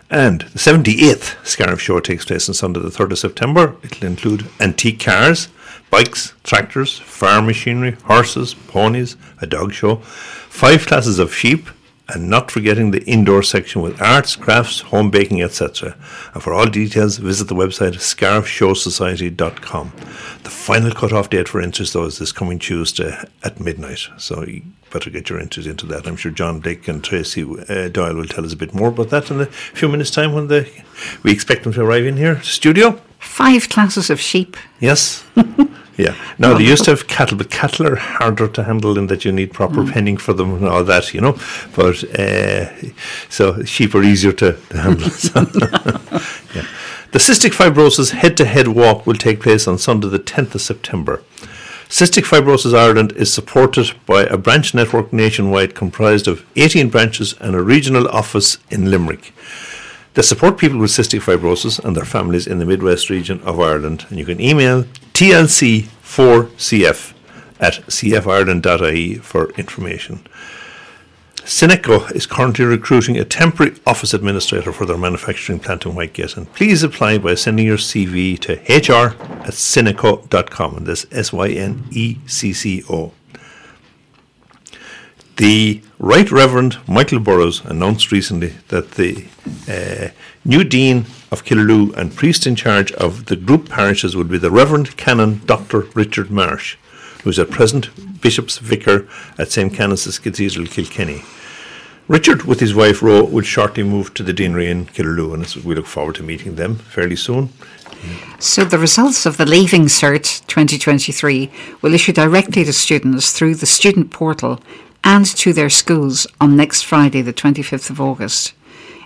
And 0.08 0.42
the 0.42 0.58
78th 0.58 1.44
Scariff 1.44 1.80
Show 1.80 1.98
takes 2.00 2.24
place 2.24 2.48
on 2.48 2.54
Sunday, 2.54 2.80
the 2.80 2.88
3rd 2.88 3.12
of 3.12 3.18
September. 3.18 3.76
It'll 3.82 4.06
include 4.06 4.46
antique 4.60 5.00
cars, 5.00 5.48
bikes, 5.90 6.32
tractors, 6.44 6.98
farm 6.98 7.46
machinery, 7.46 7.92
horses, 8.04 8.54
ponies, 8.54 9.16
a 9.40 9.46
dog 9.46 9.72
show, 9.72 9.96
five 9.96 10.86
classes 10.86 11.18
of 11.18 11.34
sheep, 11.34 11.68
and 12.08 12.30
not 12.30 12.50
forgetting 12.50 12.90
the 12.90 13.02
indoor 13.04 13.42
section 13.42 13.82
with 13.82 14.00
arts, 14.00 14.36
crafts, 14.36 14.80
home 14.80 15.10
baking, 15.10 15.42
etc. 15.42 15.96
And 16.34 16.42
for 16.42 16.54
all 16.54 16.66
details, 16.66 17.18
visit 17.18 17.48
the 17.48 17.54
website 17.54 17.94
scariffshowsociety.com. 17.94 19.92
The 20.42 20.50
final 20.50 20.92
cut-off 20.92 21.30
date 21.30 21.48
for 21.48 21.60
entries, 21.60 21.92
though, 21.92 22.04
is 22.04 22.18
this 22.18 22.32
coming 22.32 22.58
Tuesday 22.58 23.16
at 23.42 23.60
midnight. 23.60 24.06
So 24.18 24.44
you 24.44 24.62
better 24.90 25.10
get 25.10 25.28
your 25.28 25.40
entries 25.40 25.66
into 25.66 25.86
that. 25.86 26.06
I'm 26.06 26.16
sure 26.16 26.30
John 26.30 26.60
Blake 26.60 26.86
and 26.88 27.02
Tracy 27.02 27.42
uh, 27.68 27.88
Doyle 27.88 28.14
will 28.14 28.26
tell 28.26 28.44
us 28.44 28.52
a 28.52 28.56
bit 28.56 28.72
more 28.72 28.88
about 28.88 29.10
that 29.10 29.30
in 29.30 29.40
a 29.40 29.46
few 29.46 29.88
minutes' 29.88 30.10
time 30.10 30.32
when 30.32 30.46
they, 30.46 30.84
we 31.22 31.32
expect 31.32 31.64
them 31.64 31.72
to 31.72 31.82
arrive 31.82 32.06
in 32.06 32.16
here 32.16 32.40
studio. 32.42 33.00
Five 33.18 33.68
classes 33.68 34.10
of 34.10 34.20
sheep. 34.20 34.56
Yes. 34.78 35.24
yeah. 35.96 36.14
Now, 36.38 36.56
they 36.56 36.64
used 36.64 36.84
to 36.84 36.90
have 36.90 37.06
cattle, 37.06 37.38
but 37.38 37.50
cattle 37.50 37.86
are 37.86 37.96
harder 37.96 38.48
to 38.48 38.64
handle 38.64 38.98
in 38.98 39.06
that 39.06 39.24
you 39.24 39.32
need 39.32 39.52
proper 39.52 39.82
mm. 39.82 39.92
penning 39.92 40.16
for 40.16 40.32
them 40.34 40.54
and 40.54 40.66
all 40.66 40.84
that, 40.84 41.14
you 41.14 41.20
know. 41.20 41.38
But 41.74 42.04
uh, 42.18 42.70
so 43.30 43.62
sheep 43.64 43.94
are 43.94 44.02
easier 44.02 44.32
to, 44.32 44.52
to 44.70 44.78
handle. 44.78 45.08
yeah. 46.54 46.66
The 47.12 47.18
Cystic 47.18 47.54
Fibrosis 47.54 48.10
head 48.10 48.36
to 48.36 48.44
head 48.44 48.68
walk 48.68 49.06
will 49.06 49.14
take 49.14 49.40
place 49.40 49.66
on 49.66 49.78
Sunday, 49.78 50.08
the 50.08 50.18
10th 50.18 50.54
of 50.54 50.60
September. 50.60 51.22
Cystic 51.88 52.24
Fibrosis 52.24 52.76
Ireland 52.76 53.12
is 53.12 53.32
supported 53.32 53.92
by 54.06 54.24
a 54.24 54.36
branch 54.36 54.74
network 54.74 55.12
nationwide 55.12 55.74
comprised 55.74 56.26
of 56.26 56.44
18 56.56 56.90
branches 56.90 57.32
and 57.40 57.54
a 57.54 57.62
regional 57.62 58.08
office 58.08 58.58
in 58.70 58.90
Limerick. 58.90 59.32
They 60.16 60.22
support 60.22 60.56
people 60.56 60.78
with 60.78 60.92
cystic 60.92 61.20
fibrosis 61.20 61.78
and 61.84 61.94
their 61.94 62.06
families 62.06 62.46
in 62.46 62.58
the 62.58 62.64
Midwest 62.64 63.10
region 63.10 63.42
of 63.42 63.60
Ireland. 63.60 64.06
And 64.08 64.18
you 64.18 64.24
can 64.24 64.40
email 64.40 64.84
tlc4cf 65.12 67.12
at 67.60 67.74
cfireland.ie 67.74 69.16
for 69.16 69.50
information. 69.58 70.26
Synecco 71.36 72.10
is 72.12 72.24
currently 72.24 72.64
recruiting 72.64 73.18
a 73.18 73.26
temporary 73.26 73.76
office 73.86 74.14
administrator 74.14 74.72
for 74.72 74.86
their 74.86 74.96
manufacturing 74.96 75.60
plant 75.60 75.84
in 75.84 75.92
Whitegate. 75.92 76.38
And 76.38 76.50
please 76.54 76.82
apply 76.82 77.18
by 77.18 77.34
sending 77.34 77.66
your 77.66 77.76
CV 77.76 78.38
to 78.38 78.54
hr 78.54 79.14
at 79.44 79.52
synecco.com. 79.52 80.78
And 80.78 80.86
this 80.86 81.04
S 81.12 81.30
Y 81.30 81.50
N 81.50 81.84
E 81.90 82.16
C 82.26 82.54
C 82.54 82.82
O. 82.88 83.12
The 85.36 85.82
Right 85.98 86.30
Reverend 86.30 86.78
Michael 86.88 87.18
Burrows 87.18 87.62
announced 87.66 88.10
recently 88.10 88.54
that 88.68 88.92
the 88.92 89.26
uh, 89.68 90.08
new 90.46 90.64
Dean 90.64 91.04
of 91.30 91.44
Killaloe 91.44 91.94
and 91.94 92.16
priest 92.16 92.46
in 92.46 92.56
charge 92.56 92.90
of 92.92 93.26
the 93.26 93.36
group 93.36 93.68
parishes 93.68 94.16
would 94.16 94.30
be 94.30 94.38
the 94.38 94.50
Reverend 94.50 94.96
Canon 94.96 95.42
Dr. 95.44 95.80
Richard 95.94 96.30
Marsh, 96.30 96.76
who 97.22 97.28
is 97.28 97.38
at 97.38 97.50
present 97.50 97.90
Bishop's 98.22 98.56
Vicar 98.56 99.06
at 99.36 99.52
St. 99.52 99.74
Canice's 99.74 100.18
Cathedral, 100.18 100.66
Kilkenny. 100.68 101.22
Richard, 102.08 102.44
with 102.44 102.60
his 102.60 102.74
wife 102.74 103.02
Ro, 103.02 103.24
will 103.24 103.42
shortly 103.42 103.82
move 103.82 104.14
to 104.14 104.22
the 104.22 104.32
deanery 104.32 104.70
in 104.70 104.86
Killaloe, 104.86 105.34
and 105.34 105.64
we 105.64 105.74
look 105.74 105.86
forward 105.86 106.14
to 106.14 106.22
meeting 106.22 106.54
them 106.54 106.76
fairly 106.76 107.16
soon. 107.16 107.50
So, 108.38 108.64
the 108.64 108.78
results 108.78 109.26
of 109.26 109.36
the 109.36 109.46
Leaving 109.46 109.86
Cert 109.86 110.46
2023 110.46 111.50
will 111.82 111.92
issue 111.92 112.12
directly 112.12 112.64
to 112.64 112.72
students 112.72 113.32
through 113.32 113.56
the 113.56 113.66
student 113.66 114.12
portal 114.12 114.60
and 115.06 115.24
to 115.24 115.52
their 115.52 115.70
schools 115.70 116.26
on 116.40 116.56
next 116.56 116.82
Friday, 116.82 117.22
the 117.22 117.32
25th 117.32 117.90
of 117.90 118.00
August. 118.00 118.52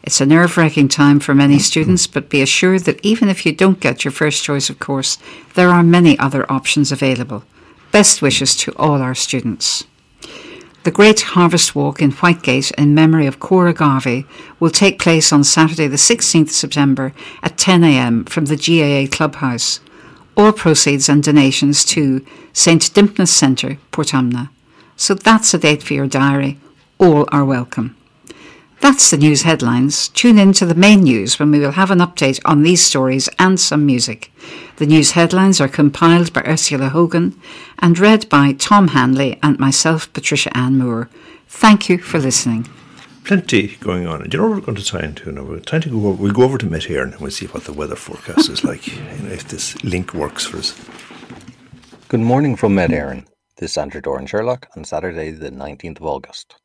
It's 0.03 0.19
a 0.19 0.25
nerve 0.25 0.57
wracking 0.57 0.89
time 0.89 1.21
for 1.21 1.35
many 1.35 1.57
mm-hmm. 1.57 1.61
students, 1.61 2.07
but 2.07 2.31
be 2.31 2.41
assured 2.41 2.85
that 2.85 3.05
even 3.05 3.29
if 3.29 3.45
you 3.45 3.53
don't 3.53 3.81
get 3.81 4.03
your 4.03 4.11
first 4.11 4.43
choice 4.43 4.71
of 4.71 4.79
course, 4.79 5.19
there 5.55 5.69
are 5.69 5.83
many 5.83 6.19
other 6.19 6.51
options 6.51 6.91
available. 6.91 7.45
Best 7.93 8.23
wishes 8.23 8.57
to 8.57 8.73
all 8.77 9.03
our 9.03 9.15
students. 9.15 9.85
The 10.85 10.91
Great 10.91 11.21
Harvest 11.21 11.75
Walk 11.75 12.01
in 12.01 12.13
Whitegate 12.13 12.73
in 12.79 12.95
memory 12.95 13.27
of 13.27 13.39
Cora 13.39 13.75
Garvey 13.75 14.25
will 14.59 14.71
take 14.71 14.99
place 14.99 15.31
on 15.35 15.45
Saturday, 15.45 15.87
the 15.87 15.97
16th 15.97 16.49
September 16.49 17.13
at 17.43 17.59
10am 17.59 18.27
from 18.27 18.47
the 18.47 18.57
GAA 18.57 19.15
Clubhouse. 19.15 19.81
All 20.35 20.53
proceeds 20.53 21.11
and 21.11 21.23
donations 21.23 21.85
to 21.85 22.25
St 22.55 22.81
Dympna's 22.95 23.31
Centre, 23.31 23.77
Portumna. 23.93 24.49
So 25.01 25.15
that's 25.15 25.55
a 25.55 25.59
date 25.59 25.83
for 25.83 25.95
your 25.95 26.07
diary. 26.07 26.59
All 26.99 27.27
are 27.33 27.43
welcome. 27.43 27.97
That's 28.83 29.09
the 29.09 29.17
news 29.17 29.43
headlines. 29.43 30.09
Tune 30.09 30.39
in 30.39 30.53
to 30.53 30.67
the 30.67 30.75
main 30.75 31.05
news 31.05 31.39
when 31.39 31.51
we 31.51 31.59
will 31.59 31.71
have 31.71 31.91
an 31.91 32.01
update 32.01 32.39
on 32.45 32.63
these 32.63 32.85
stories 32.85 33.27
and 33.39 33.59
some 33.59 33.87
music. 33.87 34.31
The 34.77 34.85
news 34.85 35.13
headlines 35.13 35.59
are 35.59 35.69
compiled 35.69 36.35
by 36.35 36.43
Ursula 36.43 36.91
Hogan 36.91 37.35
and 37.79 37.99
read 37.99 38.29
by 38.29 38.53
Tom 38.53 38.89
Hanley 38.89 39.39
and 39.43 39.59
myself, 39.59 40.13
Patricia 40.13 40.55
Anne 40.55 40.77
Moore. 40.77 41.09
Thank 41.49 41.89
you 41.89 41.97
for 41.97 42.19
listening. 42.19 42.69
Plenty 43.25 43.77
going 43.77 44.07
on. 44.07 44.29
Do 44.29 44.37
you 44.37 44.43
know 44.43 44.51
what 44.51 44.57
we're 44.57 44.67
going 44.67 44.77
to 44.77 44.85
try 44.85 45.01
and 45.01 45.35
now? 45.35 45.45
We're 45.45 45.61
trying 45.61 45.81
to 45.81 45.89
go 45.89 46.09
over, 46.09 46.23
we'll 46.23 46.35
go 46.35 46.43
over 46.43 46.59
to 46.59 46.67
Met 46.67 46.83
Éireann 46.83 47.13
and 47.13 47.21
we'll 47.23 47.31
see 47.31 47.47
what 47.47 47.65
the 47.65 47.73
weather 47.73 47.97
forecast 47.97 48.51
is 48.51 48.65
like, 48.65 48.87
you 48.95 49.01
know, 49.01 49.31
if 49.31 49.49
this 49.49 49.83
link 49.83 50.13
works 50.13 50.45
for 50.45 50.59
us. 50.59 50.79
Good 52.09 52.21
morning 52.21 52.55
from 52.55 52.75
Met 52.75 52.91
Éireann. 52.91 53.30
This 53.61 53.73
is 53.73 53.77
Andrew 53.77 54.01
Doran 54.01 54.25
Sherlock 54.25 54.69
on 54.75 54.85
Saturday, 54.85 55.33
the 55.33 55.51
19th 55.51 55.99
of 55.99 56.07
August. 56.07 56.57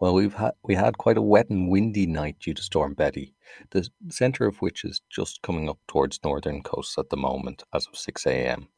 Well, 0.00 0.14
we've 0.14 0.32
had 0.32 0.52
we 0.62 0.74
had 0.74 0.96
quite 0.96 1.18
a 1.18 1.20
wet 1.20 1.50
and 1.50 1.68
windy 1.68 2.06
night 2.06 2.38
due 2.40 2.54
to 2.54 2.62
Storm 2.62 2.94
Betty, 2.94 3.34
the 3.72 3.86
centre 4.08 4.46
of 4.46 4.56
which 4.62 4.82
is 4.82 5.02
just 5.10 5.42
coming 5.42 5.68
up 5.68 5.78
towards 5.86 6.24
northern 6.24 6.62
coasts 6.62 6.96
at 6.96 7.10
the 7.10 7.18
moment 7.18 7.64
as 7.74 7.86
of 7.86 7.98
6 7.98 8.24
a.m. 8.24 8.68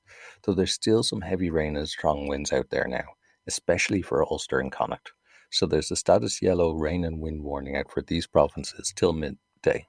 Though 0.42 0.54
there's 0.54 0.72
still 0.72 1.04
some 1.04 1.20
heavy 1.20 1.48
rain 1.48 1.76
and 1.76 1.88
strong 1.88 2.26
winds 2.26 2.52
out 2.52 2.70
there 2.70 2.88
now, 2.88 3.04
especially 3.46 4.02
for 4.02 4.24
Ulster 4.24 4.58
and 4.58 4.72
Connacht. 4.72 5.12
So 5.52 5.64
there's 5.64 5.92
a 5.92 5.96
status 5.96 6.42
yellow 6.42 6.72
rain 6.72 7.04
and 7.04 7.20
wind 7.20 7.44
warning 7.44 7.76
out 7.76 7.88
for 7.88 8.02
these 8.02 8.26
provinces 8.26 8.92
till 8.96 9.12
midday. 9.12 9.86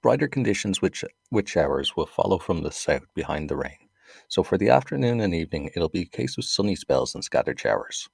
Brighter 0.00 0.26
conditions 0.26 0.80
with, 0.80 1.04
with 1.30 1.50
showers 1.50 1.98
will 1.98 2.06
follow 2.06 2.38
from 2.38 2.62
the 2.62 2.72
south 2.72 3.04
behind 3.14 3.50
the 3.50 3.56
rain. 3.56 3.76
So 4.28 4.42
for 4.42 4.58
the 4.58 4.70
afternoon 4.70 5.20
and 5.20 5.34
evening, 5.34 5.70
it'll 5.74 5.88
be 5.88 6.02
a 6.02 6.16
case 6.16 6.38
of 6.38 6.44
sunny 6.44 6.76
spells 6.76 7.14
and 7.14 7.22
scattered 7.22 7.60
showers. 7.60 8.08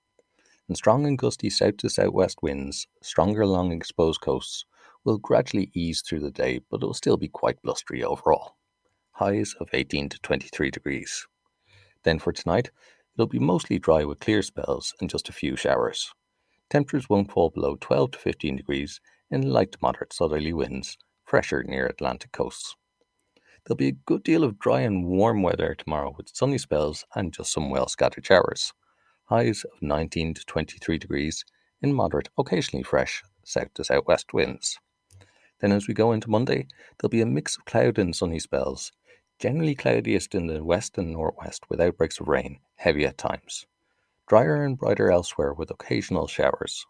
And 0.69 0.77
strong 0.77 1.07
and 1.07 1.17
gusty 1.17 1.51
south 1.51 1.79
to 1.79 1.89
southwest 1.89 2.43
winds, 2.43 2.87
stronger 3.03 3.43
along 3.43 3.73
exposed 3.73 4.21
coasts, 4.21 4.65
will 5.05 5.19
gradually 5.19 5.71
ease 5.75 6.03
through 6.03 6.21
the 6.21 6.31
day, 6.31 6.61
but 6.71 6.79
it'll 6.79 6.95
still 6.95 7.17
be 7.17 7.29
quite 7.29 7.63
blustery 7.63 8.05
overall. 8.05 8.57
Highs 9.13 9.55
of 9.61 9.71
18 9.73 10.11
to 10.11 10.19
23 10.21 10.71
degrees. 10.71 11.27
Then 12.05 12.19
for 12.19 12.33
tonight, 12.33 12.71
it'll 13.15 13.27
be 13.27 13.39
mostly 13.39 13.79
dry 13.79 14.05
with 14.05 14.21
clear 14.21 14.43
spells 14.43 14.95
and 15.01 15.09
just 15.09 15.29
a 15.29 15.33
few 15.33 15.57
showers. 15.57 16.13
Temperatures 16.71 17.09
won't 17.09 17.33
fall 17.33 17.51
below 17.51 17.77
12 17.81 18.13
to 18.13 18.19
15 18.19 18.57
degrees 18.57 19.01
in 19.31 19.51
light 19.51 19.73
to 19.73 19.79
moderate 19.81 20.13
southerly 20.13 20.53
winds, 20.53 20.99
fresher 21.25 21.63
near 21.63 21.87
Atlantic 21.87 22.33
coasts. 22.33 22.77
There'll 23.69 23.77
be 23.77 23.89
a 23.89 23.93
good 24.07 24.23
deal 24.23 24.45
of 24.45 24.59
dry 24.59 24.81
and 24.81 25.05
warm 25.05 25.43
weather 25.43 25.75
tomorrow 25.75 26.15
with 26.17 26.35
sunny 26.35 26.57
spells 26.57 27.05
and 27.15 27.35
just 27.35 27.53
some 27.53 27.69
well 27.69 27.87
scattered 27.87 28.25
showers. 28.25 28.73
Highs 29.27 29.63
of 29.63 29.83
19 29.83 30.33
to 30.33 30.47
23 30.47 30.97
degrees 30.97 31.45
in 31.83 31.93
moderate, 31.93 32.31
occasionally 32.39 32.83
fresh 32.83 33.23
south 33.45 33.75
to 33.75 33.85
southwest 33.85 34.33
winds. 34.33 34.79
Then, 35.61 35.73
as 35.73 35.87
we 35.87 35.93
go 35.93 36.13
into 36.13 36.31
Monday, 36.31 36.67
there'll 36.97 37.11
be 37.11 37.21
a 37.21 37.27
mix 37.27 37.59
of 37.59 37.67
cloud 37.67 37.99
and 37.99 38.17
sunny 38.17 38.39
spells, 38.39 38.91
generally 39.39 39.75
cloudiest 39.75 40.35
in 40.35 40.47
the 40.47 40.65
west 40.65 40.97
and 40.97 41.13
northwest 41.13 41.69
with 41.69 41.79
outbreaks 41.79 42.21
of 42.21 42.29
rain, 42.29 42.61
heavy 42.77 43.05
at 43.05 43.19
times. 43.19 43.67
Drier 44.27 44.65
and 44.65 44.79
brighter 44.79 45.11
elsewhere 45.11 45.53
with 45.53 45.71
occasional 45.71 46.27
showers. 46.27 46.87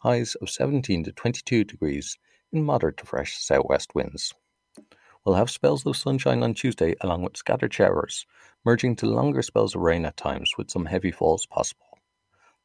Highs 0.00 0.34
of 0.34 0.50
17 0.50 1.04
to 1.04 1.12
22 1.12 1.64
degrees 1.64 2.18
in 2.52 2.64
moderate 2.64 2.98
to 2.98 3.06
fresh 3.06 3.38
southwest 3.38 3.94
winds. 3.94 4.34
We'll 5.28 5.36
have 5.36 5.50
spells 5.50 5.84
of 5.84 5.94
sunshine 5.94 6.42
on 6.42 6.54
Tuesday 6.54 6.94
along 7.02 7.20
with 7.20 7.36
scattered 7.36 7.74
showers, 7.74 8.24
merging 8.64 8.96
to 8.96 9.04
longer 9.04 9.42
spells 9.42 9.74
of 9.74 9.82
rain 9.82 10.06
at 10.06 10.16
times 10.16 10.52
with 10.56 10.70
some 10.70 10.86
heavy 10.86 11.10
falls 11.10 11.44
possible. 11.44 11.98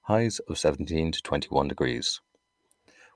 Highs 0.03 0.39
of 0.47 0.57
17 0.57 1.11
to 1.11 1.21
21 1.21 1.67
degrees. 1.67 2.21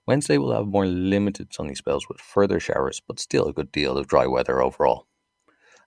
Wednesday 0.06 0.38
will 0.38 0.52
have 0.52 0.68
more 0.68 0.86
limited 0.86 1.54
sunny 1.54 1.76
spells 1.76 2.10
with 2.10 2.20
further 2.20 2.60
showers, 2.60 3.02
but 3.08 3.22
still 3.22 3.48
a 3.48 3.54
good 3.54 3.72
deal 3.72 3.98
of 3.98 4.08
dry 4.08 4.28
weather 4.28 4.62
overall. 4.62 5.08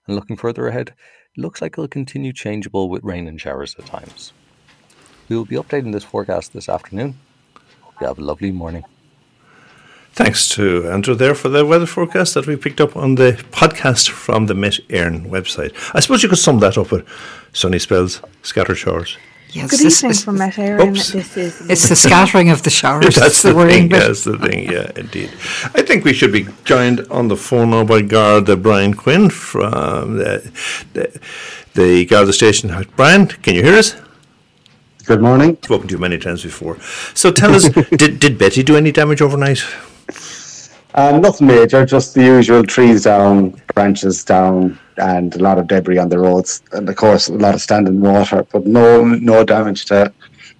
And 0.07 0.15
looking 0.15 0.37
further 0.37 0.67
ahead, 0.67 0.95
it 1.37 1.39
looks 1.39 1.61
like 1.61 1.73
it'll 1.73 1.87
continue 1.87 2.33
changeable 2.33 2.89
with 2.89 3.03
rain 3.03 3.27
and 3.27 3.39
showers 3.39 3.75
at 3.77 3.85
times. 3.85 4.33
We 5.29 5.37
will 5.37 5.45
be 5.45 5.57
updating 5.57 5.93
this 5.93 6.03
forecast 6.03 6.53
this 6.53 6.67
afternoon. 6.67 7.19
Hope 7.81 7.93
you 8.01 8.07
have 8.07 8.17
a 8.17 8.23
lovely 8.23 8.51
morning. 8.51 8.85
Thanks 10.13 10.49
to 10.49 10.89
Andrew 10.89 11.15
there 11.15 11.33
for 11.33 11.47
the 11.47 11.65
weather 11.65 11.85
forecast 11.85 12.33
that 12.33 12.45
we 12.45 12.57
picked 12.57 12.81
up 12.81 12.97
on 12.97 13.15
the 13.15 13.31
podcast 13.51 14.09
from 14.09 14.47
the 14.47 14.53
Met 14.53 14.73
Éireann 14.89 15.29
website. 15.29 15.73
I 15.95 16.01
suppose 16.01 16.21
you 16.21 16.27
could 16.27 16.37
sum 16.37 16.59
that 16.59 16.77
up 16.77 16.91
with 16.91 17.07
sunny 17.53 17.79
spells, 17.79 18.21
scattered 18.43 18.75
showers. 18.75 19.17
Yes, 19.51 19.71
Good 19.71 19.79
this, 19.79 20.03
evening 20.03 20.17
from 20.17 20.37
Met 20.37 20.53
Éireann. 20.55 20.93
This 20.93 21.37
is 21.37 21.61
it's 21.69 21.87
the 21.87 21.95
scattering 21.95 22.49
of 22.49 22.63
the 22.63 22.69
showers. 22.69 23.15
That's 23.15 23.41
the, 23.41 23.53
the 23.53 23.65
thing. 23.67 23.87
That's 23.87 24.25
the 24.25 24.37
thing. 24.37 24.69
Yeah, 24.69 24.91
indeed. 24.97 25.29
I 25.75 25.81
think 25.81 26.03
we 26.03 26.11
should 26.11 26.33
be 26.33 26.45
joined 26.65 27.01
on 27.09 27.29
the 27.29 27.37
phone 27.37 27.69
now 27.69 27.85
by 27.85 28.01
Garda 28.01 28.57
Brian 28.57 28.93
Quinn 28.93 29.29
from 29.29 30.17
the, 30.17 30.51
the, 30.91 31.21
the 31.73 32.05
Garda 32.05 32.33
station. 32.33 32.69
Brian, 32.97 33.27
can 33.27 33.55
you 33.55 33.63
hear 33.63 33.77
us? 33.77 33.95
Good 35.05 35.21
morning. 35.21 35.57
Spoken 35.63 35.87
to 35.87 35.95
you 35.95 35.99
many 35.99 36.17
times 36.17 36.43
before. 36.43 36.79
So 37.13 37.31
tell 37.31 37.53
us, 37.53 37.69
did 37.91 38.19
did 38.19 38.37
Betty 38.37 38.61
do 38.61 38.75
any 38.75 38.91
damage 38.91 39.21
overnight? 39.21 39.63
Uh, 40.93 41.17
nothing 41.17 41.47
major, 41.47 41.85
just 41.85 42.13
the 42.13 42.23
usual 42.23 42.63
trees 42.63 43.03
down, 43.03 43.51
branches 43.73 44.25
down, 44.25 44.77
and 44.97 45.35
a 45.35 45.39
lot 45.39 45.57
of 45.57 45.67
debris 45.67 45.97
on 45.97 46.09
the 46.09 46.19
roads, 46.19 46.61
and 46.73 46.87
of 46.89 46.95
course 46.95 47.29
a 47.29 47.33
lot 47.33 47.55
of 47.55 47.61
standing 47.61 48.01
water. 48.01 48.45
But 48.51 48.65
no, 48.65 49.05
no 49.05 49.43
damage 49.45 49.85
to 49.85 50.11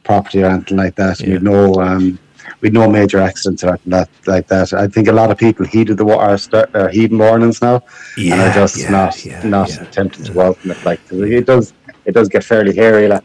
property 0.04 0.44
or 0.44 0.48
anything 0.48 0.78
like 0.78 0.96
that. 0.96 1.20
Yeah. 1.20 1.34
We 1.36 1.40
no, 1.40 1.76
um, 1.76 2.20
we 2.62 2.70
no 2.70 2.90
major 2.90 3.20
accidents 3.20 3.64
or 3.64 3.70
anything 3.70 3.92
that, 3.92 4.10
like 4.26 4.48
that. 4.48 4.72
I 4.74 4.88
think 4.88 5.10
a 5.10 5.12
lot 5.12 5.32
of 5.32 5.38
people 5.38 5.66
heeded 5.66 5.98
the 5.98 6.06
water, 6.06 6.68
uh, 6.74 6.88
heeding 6.88 7.18
warnings 7.18 7.62
now, 7.62 7.84
yeah, 8.16 8.34
and 8.34 8.42
are 8.42 8.54
just 8.54 8.78
yeah, 8.78 8.90
not 8.90 9.26
not 9.44 9.82
attempting 9.82 10.24
to 10.26 10.34
welcome 10.34 10.72
it. 10.72 10.86
Like 10.86 11.02
it 11.12 11.46
does, 11.46 11.74
it 12.06 12.14
does 12.14 12.30
get 12.30 12.46
fairly 12.46 12.74
hairy. 12.74 13.10
Like, 13.10 13.24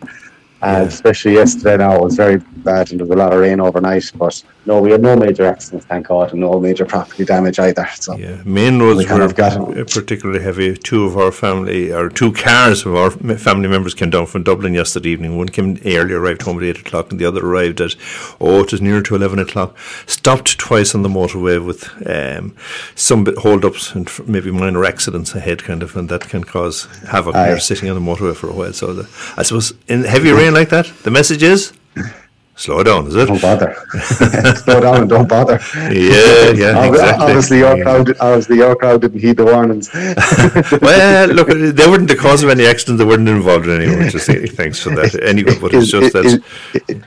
yeah. 0.62 0.80
especially 0.80 1.34
yesterday 1.34 1.76
now, 1.76 1.96
it 1.96 2.02
was 2.02 2.16
very 2.16 2.38
bad 2.38 2.90
and 2.90 2.98
there 2.98 3.06
was 3.06 3.14
a 3.14 3.18
lot 3.18 3.32
of 3.32 3.38
rain 3.38 3.60
overnight. 3.60 4.10
But 4.16 4.42
no, 4.66 4.80
we 4.80 4.90
had 4.90 5.00
no 5.00 5.14
major 5.14 5.46
accidents, 5.46 5.86
thank 5.86 6.08
God, 6.08 6.32
and 6.32 6.40
no 6.40 6.58
major 6.58 6.84
property 6.84 7.24
damage 7.24 7.58
either. 7.58 7.86
So 7.94 8.16
yeah, 8.16 8.42
main 8.44 8.80
roads 8.80 9.08
we 9.08 9.14
were 9.14 9.84
particularly 9.84 10.42
heavy. 10.42 10.76
Two 10.76 11.04
of 11.04 11.16
our 11.16 11.30
family, 11.30 11.92
or 11.92 12.08
two 12.08 12.32
cars 12.32 12.84
of 12.84 12.94
our 12.96 13.10
family 13.10 13.68
members 13.68 13.94
came 13.94 14.10
down 14.10 14.26
from 14.26 14.42
Dublin 14.42 14.74
yesterday 14.74 15.10
evening. 15.10 15.36
One 15.36 15.48
came 15.48 15.78
early, 15.86 16.14
arrived 16.14 16.42
home 16.42 16.58
at 16.58 16.64
eight 16.64 16.80
o'clock, 16.80 17.10
and 17.10 17.20
the 17.20 17.24
other 17.24 17.46
arrived 17.46 17.80
at 17.80 17.94
oh, 18.40 18.60
it 18.60 18.72
was 18.72 18.82
near 18.82 19.02
to 19.02 19.14
eleven 19.14 19.38
o'clock. 19.38 19.78
Stopped 20.06 20.58
twice 20.58 20.94
on 20.94 21.02
the 21.02 21.08
motorway 21.08 21.64
with 21.64 21.88
um, 22.08 22.56
some 22.96 23.22
bit 23.22 23.38
hold-ups 23.38 23.94
and 23.94 24.10
maybe 24.26 24.50
minor 24.50 24.84
accidents 24.84 25.34
ahead, 25.34 25.62
kind 25.62 25.82
of, 25.82 25.96
and 25.96 26.08
that 26.08 26.22
can 26.22 26.42
cause 26.42 26.86
havoc 27.08 27.34
you're 27.34 27.60
sitting 27.60 27.88
on 27.88 27.94
the 27.94 28.00
motorway 28.12 28.34
for 28.34 28.48
a 28.48 28.52
while. 28.52 28.72
So 28.72 28.92
the, 28.92 29.08
I 29.36 29.42
suppose 29.42 29.72
in 29.86 30.02
heavy 30.04 30.32
rain 30.32 30.54
like 30.54 30.70
that, 30.70 30.86
the 31.04 31.10
message 31.10 31.42
is 31.42 31.72
Slow 32.58 32.82
down, 32.82 33.06
is 33.06 33.14
it? 33.14 33.26
Don't 33.26 33.42
bother. 33.42 33.76
Slow 34.56 34.80
down 34.80 35.02
and 35.02 35.10
don't 35.10 35.28
bother. 35.28 35.60
Yeah, 35.74 36.52
yeah, 36.52 36.84
exactly. 36.88 37.26
Obviously, 37.26 37.58
your 37.58 37.82
crowd, 37.82 38.16
obviously 38.18 38.56
your 38.56 38.74
crowd 38.74 39.02
didn't 39.02 39.20
heed 39.20 39.36
the 39.36 39.44
warnings. 39.44 39.92
well, 40.80 41.28
look, 41.28 41.48
they 41.48 41.86
weren't 41.86 42.08
the 42.08 42.16
cause 42.16 42.42
of 42.42 42.48
any 42.48 42.64
accident. 42.64 42.96
They 42.98 43.04
weren't 43.04 43.28
involved 43.28 43.66
in 43.66 43.82
any. 43.82 44.10
Just 44.10 44.24
say 44.24 44.46
thanks 44.46 44.80
for 44.80 44.88
that. 44.90 45.22
Anyway, 45.22 45.58
but 45.60 45.74
it's 45.74 45.90
just 45.90 46.14
that 46.14 47.04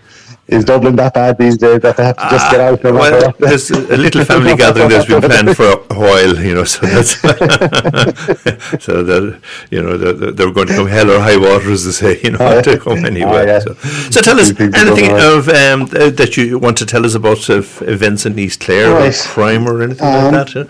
is 0.50 0.66
Dublin 0.66 0.96
that 0.96 1.14
bad 1.14 1.38
these 1.38 1.58
days 1.58 1.80
that 1.82 1.96
they 1.98 2.04
have 2.04 2.18
to 2.18 2.28
just 2.30 2.48
uh, 2.48 2.52
get 2.52 2.60
out? 2.60 2.84
No 2.84 2.94
well, 2.94 3.34
there's 3.38 3.70
a 3.70 3.98
little 3.98 4.26
family 4.26 4.56
gathering 4.64 4.90
that's 4.90 5.06
been 5.06 5.22
planned 5.22 5.56
for 5.56 5.68
a 5.68 5.78
while, 5.94 6.36
you 6.38 6.56
know. 6.56 6.64
So 6.64 6.86
that's 6.88 7.22
so 8.84 9.04
that 9.04 9.42
you 9.70 9.82
know 9.82 9.98
they're, 9.98 10.32
they're, 10.32 10.52
going 10.52 10.68
to 10.68 10.76
come 10.76 10.88
hell 10.88 11.12
or 11.12 11.20
high 11.20 11.38
water, 11.38 11.72
as 11.72 11.86
they 11.86 11.92
say, 11.92 12.22
you 12.24 12.32
know, 12.32 12.40
oh, 12.42 12.62
to 12.64 12.80
come 12.80 13.06
anyway. 13.06 13.32
Oh, 13.32 13.46
yeah. 13.46 13.60
so. 13.60 13.74
so, 14.10 14.22
tell 14.22 14.40
us 14.40 14.50
anything 14.60 15.12
of 15.12 15.50
um, 15.50 15.86
that 15.88 16.36
you 16.36 16.58
want 16.58 16.78
to 16.78 16.86
tell 16.86 17.06
us 17.06 17.14
about 17.14 17.50
uh, 17.50 17.62
events 17.82 18.26
in 18.26 18.38
East 18.40 18.60
Clare 18.60 18.92
right. 18.92 19.16
or 19.16 19.30
crime 19.30 19.68
or 19.68 19.82
anything 19.82 20.08
um, 20.08 20.34
like 20.34 20.54
that. 20.54 20.70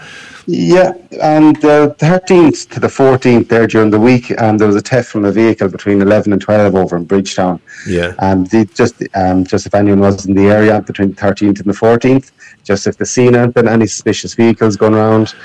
Yeah, 0.51 0.93
and 1.21 1.55
the 1.57 1.95
13th 1.99 2.71
to 2.71 2.79
the 2.79 2.88
14th 2.88 3.49
there 3.49 3.67
during 3.67 3.91
the 3.91 3.99
week, 3.99 4.33
um, 4.41 4.57
there 4.57 4.65
was 4.65 4.75
a 4.75 4.81
theft 4.81 5.09
from 5.09 5.25
a 5.25 5.31
vehicle 5.31 5.69
between 5.69 6.01
11 6.01 6.33
and 6.33 6.41
12 6.41 6.73
over 6.73 6.97
in 6.97 7.05
Bridgetown. 7.05 7.62
Yeah. 7.88 8.15
Um, 8.17 8.45
the, 8.45 8.65
just, 8.73 8.95
um, 9.13 9.43
just 9.45 9.67
if 9.67 9.75
anyone 9.75 9.99
was 9.99 10.25
in 10.25 10.33
the 10.33 10.47
area 10.47 10.81
between 10.81 11.09
the 11.09 11.15
13th 11.15 11.59
and 11.59 11.65
the 11.65 11.73
14th, 11.73 12.31
just 12.63 12.88
if 12.88 12.97
they 12.97 13.05
seen 13.05 13.35
anything, 13.35 13.67
any 13.67 13.85
suspicious 13.85 14.33
vehicles 14.33 14.75
going 14.75 14.95
around. 14.95 15.35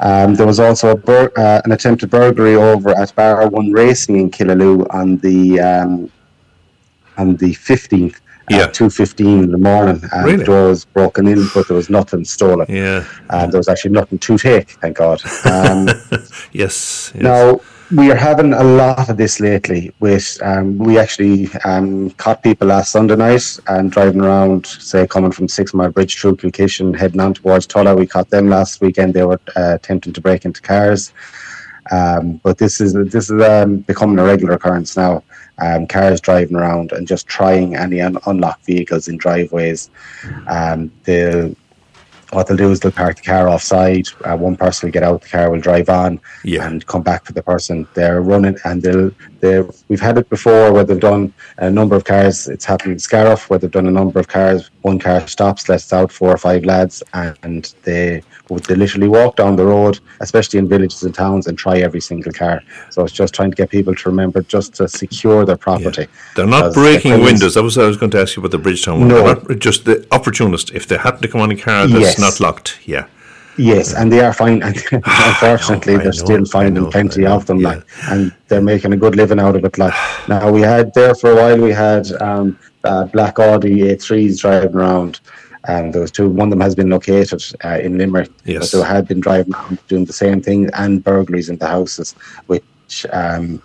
Um, 0.00 0.34
there 0.34 0.46
was 0.46 0.60
also 0.60 0.90
a 0.90 0.96
bur- 0.96 1.32
uh, 1.38 1.62
an 1.64 1.72
attempted 1.72 2.10
burglary 2.10 2.56
over 2.56 2.90
at 2.90 3.14
Bar 3.14 3.48
One 3.48 3.72
Racing 3.72 4.16
in 4.16 4.30
Killaloe 4.30 4.86
on 4.92 5.16
the 5.18 5.60
um, 5.60 6.10
on 7.16 7.36
the 7.36 7.54
15th 7.54 8.20
yeah. 8.50 8.66
two 8.66 8.90
fifteen 8.90 9.44
in 9.44 9.50
the 9.50 9.58
morning, 9.58 10.02
and 10.12 10.24
really? 10.24 10.38
the 10.38 10.44
door 10.44 10.68
was 10.68 10.84
broken 10.84 11.26
in, 11.26 11.46
but 11.54 11.68
there 11.68 11.76
was 11.76 11.90
nothing 11.90 12.24
stolen. 12.24 12.66
Yeah, 12.68 13.04
and 13.30 13.52
there 13.52 13.58
was 13.58 13.68
actually 13.68 13.92
nothing 13.92 14.18
to 14.18 14.38
take. 14.38 14.70
Thank 14.70 14.96
God. 14.96 15.22
Um, 15.46 15.88
yes, 16.52 17.12
yes. 17.14 17.14
Now 17.14 17.60
we 17.94 18.10
are 18.10 18.16
having 18.16 18.52
a 18.52 18.64
lot 18.64 19.08
of 19.08 19.16
this 19.16 19.40
lately. 19.40 19.92
With 20.00 20.38
um, 20.42 20.78
we 20.78 20.98
actually 20.98 21.52
um, 21.64 22.10
caught 22.12 22.42
people 22.42 22.68
last 22.68 22.92
Sunday 22.92 23.16
night 23.16 23.58
and 23.68 23.90
driving 23.90 24.20
around, 24.20 24.66
say 24.66 25.06
coming 25.06 25.32
from 25.32 25.48
Six 25.48 25.74
Mile 25.74 25.90
Bridge 25.90 26.18
through 26.18 26.36
Kilkishen, 26.36 26.96
heading 26.96 27.20
on 27.20 27.34
towards 27.34 27.66
Tulla. 27.66 27.94
We 27.94 28.06
caught 28.06 28.30
them 28.30 28.48
last 28.48 28.80
weekend. 28.80 29.14
They 29.14 29.24
were 29.24 29.40
uh, 29.56 29.74
attempting 29.74 30.12
to 30.12 30.20
break 30.20 30.44
into 30.44 30.60
cars. 30.62 31.12
Um, 31.90 32.40
but 32.42 32.56
this 32.56 32.80
is 32.80 32.94
this 32.94 33.30
is 33.30 33.42
um, 33.42 33.78
becoming 33.78 34.18
a 34.18 34.24
regular 34.24 34.54
occurrence 34.54 34.96
now 34.96 35.22
um, 35.58 35.86
cars 35.86 36.20
driving 36.20 36.56
around 36.56 36.92
and 36.92 37.06
just 37.06 37.26
trying 37.26 37.76
any 37.76 38.00
un- 38.00 38.18
unlocked 38.26 38.64
vehicles 38.66 39.08
in 39.08 39.16
driveways. 39.16 39.90
Um, 40.48 40.90
they'll 41.04 41.54
what 42.34 42.46
they'll 42.46 42.56
do 42.56 42.70
is 42.70 42.80
they'll 42.80 42.92
park 42.92 43.16
the 43.16 43.22
car 43.22 43.48
offside. 43.48 44.06
Uh, 44.24 44.36
one 44.36 44.56
person 44.56 44.86
will 44.86 44.92
get 44.92 45.02
out 45.02 45.22
the 45.22 45.28
car, 45.28 45.50
will 45.50 45.60
drive 45.60 45.88
on, 45.88 46.20
yeah. 46.42 46.66
and 46.66 46.86
come 46.86 47.02
back 47.02 47.24
for 47.24 47.32
the 47.32 47.42
person. 47.42 47.86
They're 47.94 48.20
running, 48.20 48.56
and 48.64 48.82
they'll. 48.82 49.10
they 49.40 49.62
we've 49.88 50.00
had 50.00 50.18
it 50.18 50.28
before 50.28 50.72
where 50.72 50.84
they've 50.84 51.00
done 51.00 51.32
a 51.58 51.70
number 51.70 51.96
of 51.96 52.04
cars. 52.04 52.48
It's 52.48 52.64
happened 52.64 52.92
in 52.92 52.98
Scariff 52.98 53.48
where 53.48 53.58
they've 53.58 53.70
done 53.70 53.86
a 53.86 53.90
number 53.90 54.18
of 54.20 54.28
cars. 54.28 54.70
One 54.82 54.98
car 54.98 55.26
stops, 55.26 55.68
lets 55.68 55.92
out 55.92 56.12
four 56.12 56.30
or 56.30 56.38
five 56.38 56.64
lads, 56.64 57.02
and 57.42 57.72
they 57.84 58.22
would 58.50 58.64
they 58.64 58.74
literally 58.74 59.08
walk 59.08 59.36
down 59.36 59.56
the 59.56 59.64
road, 59.64 60.00
especially 60.20 60.58
in 60.58 60.68
villages 60.68 61.02
and 61.02 61.14
towns, 61.14 61.46
and 61.46 61.56
try 61.56 61.78
every 61.78 62.00
single 62.00 62.32
car. 62.32 62.62
So 62.90 63.02
it's 63.04 63.12
just 63.12 63.34
trying 63.34 63.50
to 63.50 63.56
get 63.56 63.70
people 63.70 63.94
to 63.94 64.08
remember 64.08 64.42
just 64.42 64.74
to 64.74 64.88
secure 64.88 65.44
their 65.44 65.56
property. 65.56 66.02
Yeah. 66.02 66.32
They're 66.36 66.46
not 66.46 66.74
breaking 66.74 67.20
windows. 67.22 67.54
That 67.54 67.62
was 67.62 67.78
I 67.78 67.86
was 67.86 67.96
going 67.96 68.10
to 68.12 68.20
ask 68.20 68.36
you 68.36 68.40
about 68.40 68.50
the 68.50 68.58
Bridgetown 68.58 69.00
one. 69.00 69.08
No, 69.08 69.34
just 69.54 69.84
the 69.84 70.06
opportunist. 70.12 70.70
If 70.72 70.86
they 70.88 70.96
happen 70.96 71.22
to 71.22 71.28
come 71.28 71.40
on 71.40 71.50
a 71.50 71.56
car 71.56 71.86
that's 71.86 72.00
yes. 72.00 72.18
Not 72.24 72.40
locked, 72.40 72.78
yeah. 72.84 73.06
Yes, 73.56 73.94
and 73.94 74.10
they 74.10 74.20
are 74.20 74.32
fine. 74.32 74.62
Unfortunately, 74.92 75.96
they're 75.96 76.12
still 76.12 76.44
finding 76.44 76.90
plenty 76.90 77.24
of 77.26 77.46
them, 77.46 77.60
yeah. 77.60 77.68
like, 77.68 77.84
and 78.10 78.32
they're 78.48 78.60
making 78.60 78.92
a 78.92 78.96
good 78.96 79.16
living 79.16 79.38
out 79.38 79.56
of 79.56 79.64
it. 79.64 79.78
Like 79.78 79.94
now, 80.28 80.50
we 80.50 80.60
had 80.60 80.92
there 80.94 81.14
for 81.14 81.30
a 81.32 81.36
while. 81.36 81.60
We 81.60 81.72
had 81.72 82.10
um, 82.20 82.58
uh, 82.82 83.04
black 83.04 83.38
Audi 83.38 83.76
A3s 83.90 84.40
driving 84.40 84.74
around, 84.74 85.20
and 85.68 85.92
there 85.92 86.02
was 86.02 86.10
two. 86.10 86.28
One 86.28 86.48
of 86.48 86.50
them 86.50 86.60
has 86.60 86.74
been 86.74 86.90
located 86.90 87.42
uh, 87.64 87.78
in 87.80 87.98
Limerick. 87.98 88.30
Yes. 88.44 88.72
But 88.72 88.78
they 88.78 88.86
had 88.86 89.08
been 89.08 89.20
driving 89.20 89.54
around 89.54 89.78
doing 89.88 90.04
the 90.04 90.12
same 90.12 90.42
thing 90.42 90.68
and 90.74 91.04
burglaries 91.04 91.48
into 91.48 91.66
houses, 91.66 92.14
which 92.46 93.06
um, 93.12 93.62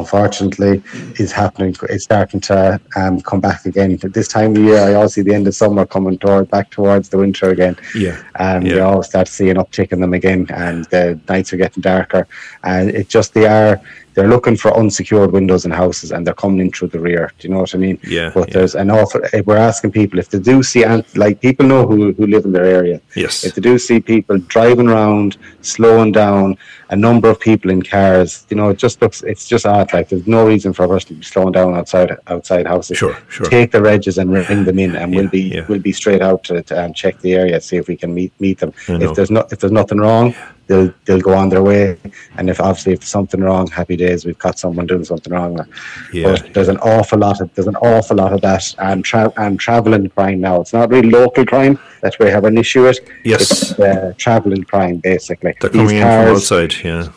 unfortunately 0.00 0.82
is 1.18 1.32
happening. 1.32 1.76
It's 1.94 2.04
starting 2.04 2.40
to 2.50 2.80
um, 2.96 3.20
come 3.20 3.40
back 3.40 3.64
again. 3.66 3.98
At 4.02 4.14
This 4.14 4.28
time 4.28 4.56
of 4.56 4.62
year, 4.62 4.80
I 4.88 4.94
always 4.94 5.14
see 5.14 5.22
the 5.22 5.34
end 5.34 5.46
of 5.46 5.54
summer 5.54 5.86
coming 5.86 6.18
toward 6.18 6.50
back 6.50 6.70
towards 6.70 7.08
the 7.10 7.18
winter 7.18 7.50
again. 7.50 7.76
Yeah. 7.94 8.16
And 8.36 8.66
yeah. 8.66 8.74
you 8.74 8.82
always 8.82 9.06
start 9.06 9.28
seeing 9.28 9.56
uptick 9.56 9.92
in 9.92 10.00
them 10.00 10.14
again, 10.14 10.46
and 10.50 10.84
the 10.86 11.20
nights 11.28 11.52
are 11.52 11.58
getting 11.64 11.82
darker. 11.82 12.26
And 12.64 12.90
it 12.90 13.08
just 13.08 13.34
they 13.34 13.46
are 13.46 13.80
they're 14.14 14.28
looking 14.28 14.56
for 14.56 14.76
unsecured 14.76 15.32
windows 15.32 15.64
in 15.64 15.70
houses 15.70 16.12
and 16.12 16.26
they're 16.26 16.34
coming 16.34 16.60
in 16.60 16.72
through 16.72 16.88
the 16.88 17.00
rear. 17.00 17.32
Do 17.38 17.48
you 17.48 17.54
know 17.54 17.60
what 17.60 17.74
I 17.74 17.78
mean? 17.78 17.98
Yeah. 18.02 18.30
But 18.34 18.48
yeah. 18.48 18.54
there's 18.54 18.74
an 18.74 18.90
awful. 18.90 19.20
We're 19.44 19.56
asking 19.56 19.92
people 19.92 20.18
if 20.18 20.30
they 20.30 20.38
do 20.38 20.62
see, 20.62 20.84
like 21.14 21.40
people 21.40 21.66
know 21.66 21.86
who 21.86 22.12
who 22.12 22.26
live 22.26 22.44
in 22.44 22.52
their 22.52 22.64
area. 22.64 23.00
Yes. 23.14 23.44
If 23.44 23.54
they 23.54 23.62
do 23.62 23.78
see 23.78 24.00
people 24.00 24.38
driving 24.38 24.88
around, 24.88 25.36
slowing 25.62 26.12
down, 26.12 26.56
a 26.90 26.96
number 26.96 27.28
of 27.30 27.38
people 27.38 27.70
in 27.70 27.82
cars, 27.82 28.46
you 28.50 28.56
know, 28.56 28.68
it 28.70 28.78
just 28.78 29.00
looks. 29.00 29.22
It's 29.22 29.46
just 29.46 29.66
odd. 29.66 29.92
Like 29.92 30.08
there's 30.08 30.26
no 30.26 30.46
reason 30.46 30.72
for 30.72 30.84
a 30.84 30.88
person 30.88 31.08
to 31.08 31.14
be 31.14 31.24
slowing 31.24 31.52
down 31.52 31.74
outside 31.74 32.16
outside 32.26 32.66
houses. 32.66 32.98
Sure. 32.98 33.16
Sure. 33.28 33.46
Take 33.46 33.70
the 33.70 33.78
regs 33.78 34.18
and 34.18 34.32
ring 34.32 34.64
them 34.64 34.78
in, 34.78 34.96
and 34.96 35.12
Yeah, 35.12 35.20
we'll 35.20 35.30
be 35.30 35.42
yeah. 35.42 35.66
we'll 35.68 35.80
be 35.80 35.92
straight 35.92 36.22
out 36.22 36.44
to, 36.44 36.62
to 36.62 36.84
um, 36.84 36.92
check 36.94 37.20
the 37.20 37.34
area, 37.34 37.60
see 37.60 37.76
if 37.76 37.86
we 37.88 37.96
can 37.96 38.12
meet 38.12 38.32
meet 38.40 38.58
them. 38.58 38.72
If 38.88 39.14
there's 39.14 39.30
not 39.30 39.52
if 39.52 39.60
there's 39.60 39.72
nothing 39.72 39.98
wrong, 39.98 40.34
they'll 40.70 40.94
they'll 41.04 41.20
go 41.20 41.34
on 41.34 41.48
their 41.48 41.62
way. 41.62 41.98
And 42.36 42.48
if 42.48 42.60
obviously 42.60 42.92
if 42.94 43.04
something 43.04 43.40
wrong, 43.40 43.66
happy 43.66 43.96
days. 43.96 44.24
We've 44.24 44.38
got 44.38 44.58
someone 44.58 44.86
doing 44.86 45.04
something 45.04 45.32
wrong. 45.32 45.58
Yeah. 46.12 46.28
But 46.28 46.54
there's 46.54 46.68
an 46.68 46.78
awful 46.78 47.18
lot 47.18 47.40
of 47.40 47.52
there's 47.54 47.66
an 47.66 47.76
awful 47.76 48.16
lot 48.16 48.32
of 48.32 48.40
that 48.42 48.64
and 48.78 49.04
tra- 49.04 49.32
and 49.36 49.58
traveling 49.58 50.08
crime 50.10 50.40
now. 50.40 50.60
It's 50.60 50.72
not 50.72 50.88
really 50.90 51.10
local 51.10 51.44
crime 51.44 51.78
that 52.02 52.16
we 52.20 52.30
have 52.30 52.44
an 52.44 52.56
issue 52.56 52.84
with. 52.84 52.98
Yes. 53.24 53.42
It's 53.42 53.80
uh, 53.80 54.12
traveling 54.16 54.62
crime 54.64 54.98
basically. 54.98 55.54
They're 55.60 55.70
These 55.70 55.80
coming 55.80 55.96
in 55.96 56.02
from 56.02 56.24
cars- 56.26 56.36
outside. 56.36 56.74
Yeah. 56.84 57.08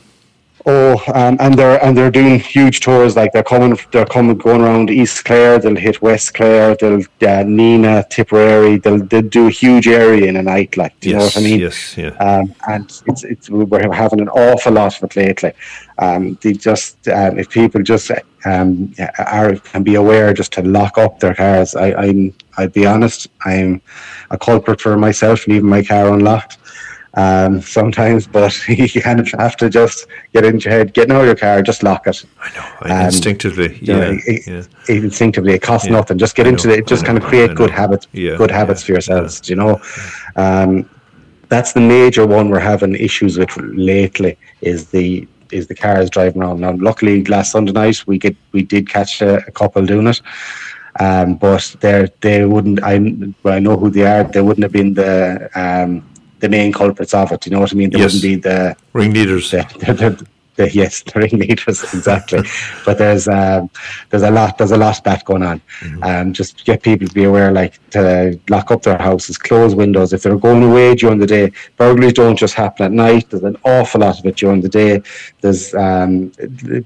Oh, 0.66 0.94
um, 1.14 1.36
and 1.42 1.56
they're 1.56 1.84
and 1.84 1.98
they're 1.98 2.12
doing 2.12 2.40
huge 2.40 2.80
tours. 2.80 3.18
Like 3.18 3.34
they're 3.34 3.44
coming, 3.44 3.78
they're 3.92 4.06
coming, 4.06 4.38
going 4.38 4.62
around 4.62 4.90
East 4.90 5.26
Clare. 5.26 5.60
They'll 5.60 5.76
hit 5.76 6.02
West 6.02 6.34
Clare. 6.34 6.76
They'll 6.76 7.02
uh, 7.02 7.44
Nenagh, 7.44 8.10
Tipperary. 8.10 8.78
They'll 8.78 9.04
they'll 9.04 9.24
do 9.24 9.48
a 9.48 9.52
huge 9.52 9.90
area 9.90 10.26
in 10.28 10.38
a 10.38 10.42
night. 10.42 10.78
Like, 10.78 10.98
do 11.02 11.10
you 11.10 11.16
yes. 11.16 11.20
know 11.20 11.26
what 11.26 11.38
I 11.38 11.50
mean? 11.50 11.60
Yes. 11.60 11.98
Yeah. 11.98 12.10
Um, 12.12 12.56
and 12.70 13.02
it's 13.08 13.26
it's 13.26 13.50
we're 13.50 13.94
having 13.94 14.22
an 14.22 14.30
awful 14.30 14.72
lot 14.72 14.96
of 14.96 15.04
it 15.04 15.16
lately. 15.18 15.52
Um, 15.98 16.38
they 16.42 16.54
just 16.54 17.10
um, 17.10 17.38
if 17.38 17.50
people 17.50 17.84
just 17.84 18.10
um, 18.46 18.94
are 19.20 19.58
can 19.58 19.84
be 19.84 19.96
aware 19.96 20.34
just 20.34 20.54
to 20.54 20.62
lock 20.62 20.98
up 20.98 21.20
their 21.20 21.36
cars. 21.36 21.76
I, 21.76 21.94
I'm 21.94 22.34
I'd 22.58 22.72
be 22.72 22.86
honest. 22.86 23.28
I'm 23.44 23.82
a 24.32 24.38
culprit 24.38 24.80
for 24.80 24.96
myself 24.96 25.46
leaving 25.46 25.70
my 25.70 25.84
car 25.84 26.14
unlocked. 26.14 26.58
Um, 27.16 27.62
sometimes, 27.62 28.26
but 28.26 28.68
you 28.68 29.02
kind 29.02 29.20
of 29.20 29.28
have 29.38 29.56
to 29.58 29.70
just 29.70 30.08
get 30.34 30.46
into 30.46 30.68
your 30.70 30.80
head, 30.80 30.94
get 30.94 31.12
out 31.12 31.22
of 31.22 31.28
your 31.28 31.36
car, 31.36 31.62
just 31.62 31.84
lock 31.84 32.08
it. 32.08 32.26
I 32.42 32.50
know. 32.58 32.66
I 32.82 33.00
um, 33.02 33.06
instinctively. 33.06 33.78
You 33.82 33.94
know, 33.94 34.10
Yeah. 34.12 34.20
it- 34.26 34.48
yeah. 34.48 34.64
Instinctively, 34.96 35.54
it 35.54 35.62
costs 35.62 35.88
Yeah, 35.88 35.94
nothing. 35.94 36.18
Just 36.18 36.36
get 36.36 36.48
I 36.48 36.50
into 36.50 36.70
know, 36.70 36.74
it. 36.74 36.88
Just 36.88 37.06
kind 37.06 37.18
of 37.18 37.24
create 37.24 37.54
good 37.54 37.70
habits, 37.70 38.08
Yeah, 38.14 38.36
good 38.36 38.50
habits 38.50 38.82
yeah, 38.82 38.86
for 38.88 38.92
yourselves. 38.94 39.48
You 39.48 39.58
know, 39.58 39.82
um, 40.36 40.90
that's 41.50 41.74
the 41.74 41.82
major 41.82 42.26
one 42.26 42.50
we're 42.50 42.60
having 42.60 42.96
issues 42.96 43.38
with 43.38 43.56
lately. 43.58 44.38
Is 44.62 44.88
the 44.90 45.28
is 45.52 45.68
the 45.68 45.76
cars 45.76 46.10
driving 46.10 46.42
around 46.42 46.62
now? 46.62 46.72
Luckily, 46.80 47.24
last 47.26 47.52
Sunday 47.52 47.74
night 47.74 48.04
we 48.08 48.18
get 48.18 48.36
we 48.54 48.64
did 48.64 48.90
catch 48.90 49.22
a, 49.22 49.38
a 49.46 49.52
couple 49.52 49.86
doing 49.86 50.08
it. 50.08 50.20
Um, 51.00 51.36
but 51.36 51.76
they 51.80 52.08
they 52.22 52.46
wouldn't. 52.46 52.82
I 52.84 52.98
well, 53.44 53.54
I 53.54 53.60
know 53.60 53.78
who 53.78 53.92
they 53.92 54.06
are. 54.06 54.24
They 54.24 54.42
wouldn't 54.42 54.64
have 54.64 54.72
been 54.72 54.96
the 54.96 55.50
um, 55.54 56.04
the 56.44 56.50
main 56.50 56.74
culprits 56.74 57.14
of 57.14 57.32
it. 57.32 57.46
You 57.46 57.54
know 57.54 57.62
what 57.62 57.72
I 57.72 57.76
mean? 57.76 57.90
They 57.90 58.00
Yes. 58.00 58.14
wouldn't 58.14 58.22
be 58.32 58.36
the 58.50 58.76
Ringleaders. 58.92 59.52
the, 59.52 59.66
the, 59.80 59.94
the 59.94 60.28
yes, 60.72 61.02
the 61.02 61.20
ringleaders 61.20 61.84
exactly. 61.94 62.42
but 62.86 62.98
there's 63.00 63.28
um, 63.28 63.70
there's 64.10 64.22
a 64.22 64.30
lot 64.30 64.58
there's 64.58 64.72
a 64.72 64.78
lot 64.78 64.98
of 64.98 65.04
that 65.04 65.26
going 65.26 65.42
on. 65.42 65.62
Um, 66.04 66.32
just 66.32 66.64
get 66.66 66.84
people 66.84 67.08
to 67.08 67.14
be 67.14 67.24
aware, 67.24 67.52
like 67.52 67.80
to 67.92 68.40
lock 68.50 68.70
up 68.70 68.84
their 68.84 69.00
houses, 69.00 69.38
close 69.38 69.74
windows. 69.74 70.14
If 70.14 70.22
they're 70.22 70.38
going 70.38 70.64
away 70.64 70.94
during 70.94 71.18
the 71.18 71.26
day, 71.26 71.52
burglaries 71.78 72.14
don't 72.14 72.36
just 72.38 72.54
happen 72.54 72.86
at 72.86 72.92
night. 72.92 73.30
There's 73.32 73.44
an 73.44 73.58
awful 73.64 74.02
lot 74.02 74.20
of 74.20 74.26
it 74.28 74.36
during 74.36 74.62
the 74.62 74.70
day. 74.70 75.02
There's 75.42 75.74
um, 75.74 76.32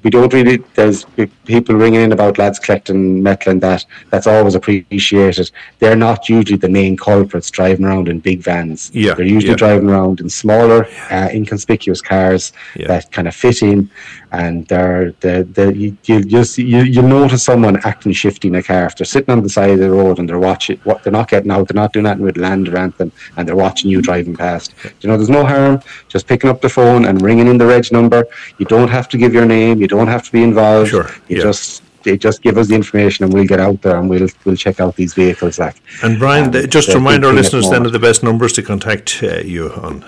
we 0.03 0.09
don't 0.09 0.33
really 0.33 0.57
there's 0.75 1.05
people 1.45 1.75
ringing 1.75 2.01
in 2.01 2.13
about 2.13 2.37
lads 2.37 2.59
collecting 2.59 3.21
metal 3.21 3.51
and 3.51 3.61
that. 3.61 3.85
That's 4.11 4.27
always 4.27 4.55
appreciated. 4.55 5.51
They're 5.79 5.95
not 5.97 6.29
usually 6.29 6.57
the 6.57 6.69
main 6.69 6.95
culprits 6.95 7.51
driving 7.51 7.85
around 7.85 8.07
in 8.07 8.19
big 8.19 8.41
vans. 8.41 8.91
Yeah, 8.93 9.13
they're 9.13 9.25
usually 9.25 9.51
yeah. 9.51 9.57
driving 9.57 9.89
around 9.89 10.21
in 10.21 10.29
smaller, 10.29 10.87
uh, 11.11 11.29
inconspicuous 11.33 12.01
cars 12.01 12.53
Yeah. 12.75 12.87
that 12.87 13.11
kind 13.11 13.27
of 13.27 13.35
fit 13.35 13.56
in, 13.61 13.89
and 14.31 14.67
they're 14.67 15.11
the 15.19 15.47
the 15.53 15.75
you, 15.75 15.97
you 16.05 16.23
just 16.23 16.57
you 16.57 16.81
you 16.83 17.01
notice 17.01 17.43
someone 17.43 17.77
acting 17.85 18.11
shifty 18.11 18.47
in 18.47 18.55
a 18.55 18.63
car 18.63 18.85
if 18.85 18.95
they're 18.95 19.05
sitting 19.05 19.31
on 19.31 19.43
the 19.43 19.49
side 19.49 19.71
of 19.71 19.79
the 19.79 19.89
road 19.89 20.19
and 20.19 20.27
they're 20.27 20.39
watching 20.39 20.77
what 20.83 21.03
they're 21.03 21.13
not 21.13 21.29
getting 21.29 21.51
out, 21.51 21.67
they're 21.67 21.75
not 21.75 21.93
doing 21.93 22.05
that 22.05 22.19
with 22.19 22.37
land 22.37 22.67
or 22.69 22.77
anything, 22.77 23.11
and 23.35 23.47
they're 23.47 23.55
watching 23.55 23.89
you 23.89 24.01
driving 24.01 24.35
past. 24.35 24.73
You 25.01 25.09
know, 25.09 25.17
there's 25.17 25.29
no 25.29 25.45
harm 25.45 25.81
just 26.07 26.27
picking 26.27 26.49
up 26.49 26.61
the 26.61 26.69
phone 26.69 27.05
and 27.05 27.21
ringing 27.21 27.47
in 27.47 27.57
the 27.57 27.65
reg 27.65 27.91
number. 27.91 28.25
You 28.57 28.65
don't 28.65 28.89
have 28.89 29.07
to 29.09 29.17
give 29.17 29.33
your 29.33 29.45
name, 29.45 29.81
you 29.81 29.87
don't 29.87 30.07
have 30.07 30.23
to 30.23 30.31
be 30.31 30.43
involved. 30.43 30.89
Sure, 30.89 31.09
You 31.27 31.37
yeah. 31.37 31.43
just 31.43 31.83
they 32.03 32.17
just 32.17 32.41
give 32.41 32.57
us 32.57 32.67
the 32.67 32.75
information 32.75 33.25
and 33.25 33.33
we'll 33.33 33.45
get 33.45 33.59
out 33.59 33.81
there 33.81 33.97
and 33.97 34.09
we'll 34.09 34.27
we'll 34.45 34.55
check 34.55 34.79
out 34.79 34.95
these 34.95 35.13
vehicles 35.13 35.59
like 35.59 35.75
And 36.03 36.17
Brian, 36.17 36.55
Um, 36.55 36.69
just 36.69 36.89
to 36.91 36.95
remind 36.95 37.25
our 37.25 37.33
listeners 37.33 37.69
then 37.69 37.85
of 37.85 37.91
the 37.91 37.99
best 37.99 38.23
numbers 38.23 38.53
to 38.53 38.61
contact 38.61 39.19
uh, 39.23 39.39
you 39.39 39.71
on. 39.71 40.05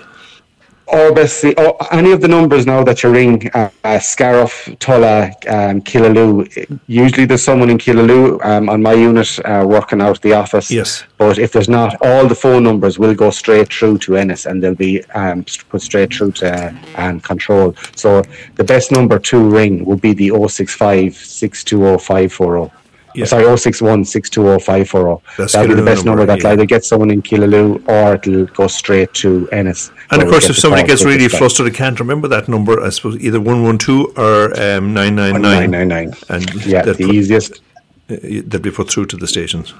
Or 0.92 1.12
basically, 1.12 1.64
or 1.64 1.76
any 1.92 2.10
of 2.10 2.20
the 2.20 2.26
numbers 2.26 2.66
now 2.66 2.82
that 2.82 3.02
you 3.02 3.10
ring, 3.10 3.48
uh, 3.54 3.70
uh, 3.84 3.98
Scariff, 4.00 4.68
Tulla, 4.80 5.26
um, 5.48 5.80
Killaloe. 5.82 6.80
Usually, 6.88 7.26
there's 7.26 7.44
someone 7.44 7.70
in 7.70 7.78
Killaloe 7.78 8.44
um, 8.44 8.68
on 8.68 8.82
my 8.82 8.94
unit 8.94 9.38
uh, 9.44 9.64
working 9.66 10.00
out 10.00 10.20
the 10.22 10.32
office. 10.32 10.70
Yes. 10.70 11.04
But 11.16 11.38
if 11.38 11.52
there's 11.52 11.68
not, 11.68 11.94
all 12.02 12.26
the 12.26 12.34
phone 12.34 12.64
numbers 12.64 12.98
will 12.98 13.14
go 13.14 13.30
straight 13.30 13.72
through 13.72 13.98
to 13.98 14.16
Ennis, 14.16 14.46
and 14.46 14.60
they'll 14.62 14.74
be 14.74 15.04
um, 15.10 15.44
put 15.68 15.82
straight 15.82 16.12
through 16.12 16.32
to 16.32 16.76
um, 16.96 17.20
control. 17.20 17.74
So 17.94 18.22
the 18.56 18.64
best 18.64 18.90
number 18.90 19.18
to 19.18 19.38
ring 19.38 19.84
would 19.84 20.00
be 20.00 20.12
the 20.12 20.30
065 20.30 21.14
620 21.14 21.98
540. 21.98 22.79
Yeah. 23.14 23.24
Sorry, 23.24 23.44
061 23.44 24.04
620 24.04 24.62
540. 24.64 25.22
That'll 25.52 25.68
be 25.68 25.74
the 25.74 25.82
best 25.84 26.04
number, 26.04 26.20
number. 26.20 26.26
That'll 26.26 26.42
yeah. 26.44 26.52
either 26.52 26.66
get 26.66 26.84
someone 26.84 27.10
in 27.10 27.22
Killaloe 27.22 27.86
or 27.88 28.14
it'll 28.14 28.46
go 28.46 28.66
straight 28.66 29.12
to 29.14 29.48
Ennis. 29.50 29.90
And 30.10 30.22
of 30.22 30.28
course, 30.28 30.48
if 30.48 30.56
somebody 30.56 30.86
gets 30.86 31.04
really 31.04 31.28
flustered 31.28 31.66
and 31.66 31.74
can't 31.74 31.98
remember 31.98 32.28
that 32.28 32.48
number, 32.48 32.80
I 32.80 32.90
suppose 32.90 33.18
either 33.18 33.40
112 33.40 34.18
or 34.18 34.46
um, 34.60 34.94
999. 34.94 35.70
999. 35.70 36.14
And 36.28 36.66
Yeah, 36.66 36.82
the 36.82 36.94
put- 36.94 37.14
easiest. 37.14 37.60
uh, 38.10 38.16
they'll 38.22 38.60
be 38.60 38.70
put 38.70 38.90
through 38.90 39.06
to 39.06 39.16
the 39.16 39.26
stations. 39.26 39.74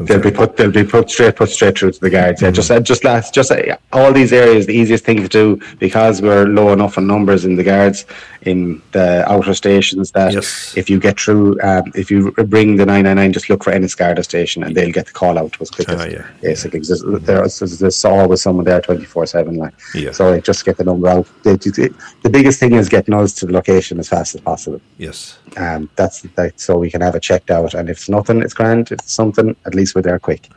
They'll 0.00 0.20
be 0.20 0.30
put. 0.30 0.56
They'll 0.56 0.70
be 0.72 0.84
put 0.84 1.10
straight. 1.10 1.36
Put 1.36 1.50
straight 1.50 1.78
through 1.78 1.92
to 1.92 2.00
the 2.00 2.10
guards. 2.10 2.42
Yeah, 2.42 2.50
just 2.50 2.70
just 2.82 3.04
last. 3.04 3.32
Just 3.32 3.52
uh, 3.52 3.76
all 3.92 4.12
these 4.12 4.32
areas. 4.32 4.66
The 4.66 4.74
easiest 4.74 5.04
thing 5.04 5.18
to 5.22 5.28
do 5.28 5.60
because 5.78 6.20
we're 6.20 6.46
low 6.46 6.72
enough 6.72 6.98
in 6.98 7.06
numbers 7.06 7.44
in 7.44 7.54
the 7.56 7.62
guards 7.62 8.04
in 8.42 8.82
the 8.90 9.24
outer 9.30 9.54
stations 9.54 10.10
that 10.10 10.32
Yes. 10.32 10.74
if 10.76 10.90
you 10.90 10.98
get 10.98 11.20
through, 11.20 11.60
um, 11.62 11.84
if 11.94 12.10
you 12.10 12.32
bring 12.32 12.74
the 12.74 12.84
nine 12.84 13.04
nine 13.04 13.14
nine, 13.16 13.32
just 13.32 13.48
look 13.48 13.62
for 13.62 13.70
any 13.72 13.86
Garda 13.86 14.24
station 14.24 14.64
and 14.64 14.74
they'll 14.74 14.90
get 14.90 15.06
the 15.06 15.12
call 15.12 15.38
out 15.38 15.52
to 15.52 15.62
us 15.62 15.70
quickest. 15.70 16.00
Ah, 16.00 16.06
yeah. 16.10 16.26
Basically, 16.40 16.80
'cause 16.80 16.88
there's, 17.24 17.58
there's, 17.58 17.78
there's 17.78 18.04
always 18.04 18.42
someone 18.42 18.64
there 18.64 18.80
twenty 18.80 19.04
four 19.04 19.26
seven. 19.26 19.58
Like, 19.58 19.74
Yeah. 19.94 20.10
so 20.10 20.30
like, 20.30 20.42
just 20.42 20.64
get 20.64 20.76
the 20.76 20.82
number 20.84 21.08
out. 21.08 21.26
The, 21.44 21.56
the, 21.56 21.94
the 22.22 22.30
biggest 22.30 22.58
thing 22.58 22.72
is 22.72 22.88
getting 22.88 23.14
us 23.14 23.32
to 23.34 23.46
the 23.46 23.52
location 23.52 24.00
as 24.00 24.08
fast 24.08 24.34
as 24.34 24.40
possible. 24.40 24.80
Yes. 24.98 25.38
Um, 25.56 25.88
that's 25.96 26.22
that, 26.22 26.58
so 26.58 26.78
we 26.78 26.90
can 26.90 27.00
have 27.02 27.14
it 27.14 27.22
checked 27.22 27.50
out. 27.52 27.74
And 27.74 27.88
if 27.90 27.98
it's 27.98 28.08
nothing, 28.08 28.42
it's 28.42 28.54
grand. 28.54 28.90
If 28.90 28.98
it's 29.00 29.12
something, 29.12 29.51
at 29.66 29.74
least 29.74 29.94
we're 29.94 30.02
there 30.02 30.18
quick. 30.18 30.48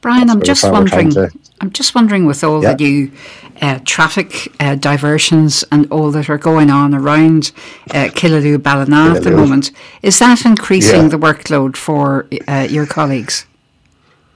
Brian, 0.00 0.28
I'm 0.30 0.42
just 0.42 0.64
what 0.64 0.72
we're 0.72 0.88
trying 0.88 1.06
wondering. 1.06 1.38
I'm 1.60 1.70
just 1.70 1.94
wondering 1.94 2.26
with 2.26 2.42
all 2.42 2.60
Yeah. 2.62 2.74
the 2.74 2.84
new 2.84 3.12
uh, 3.60 3.78
traffic 3.84 4.52
uh, 4.58 4.74
diversions 4.74 5.62
and 5.70 5.86
all 5.92 6.10
that 6.10 6.28
are 6.28 6.38
going 6.38 6.70
on 6.70 6.92
around 6.92 7.52
uh, 7.92 8.08
Killaloe, 8.12 8.60
Ballina 8.60 9.14
at 9.16 9.22
the 9.22 9.30
moment, 9.30 9.70
is 10.02 10.18
that 10.18 10.44
increasing 10.44 11.02
Yeah. 11.02 11.08
the 11.08 11.18
workload 11.18 11.76
for 11.76 12.26
uh, 12.48 12.66
your 12.68 12.86
colleagues? 12.86 13.46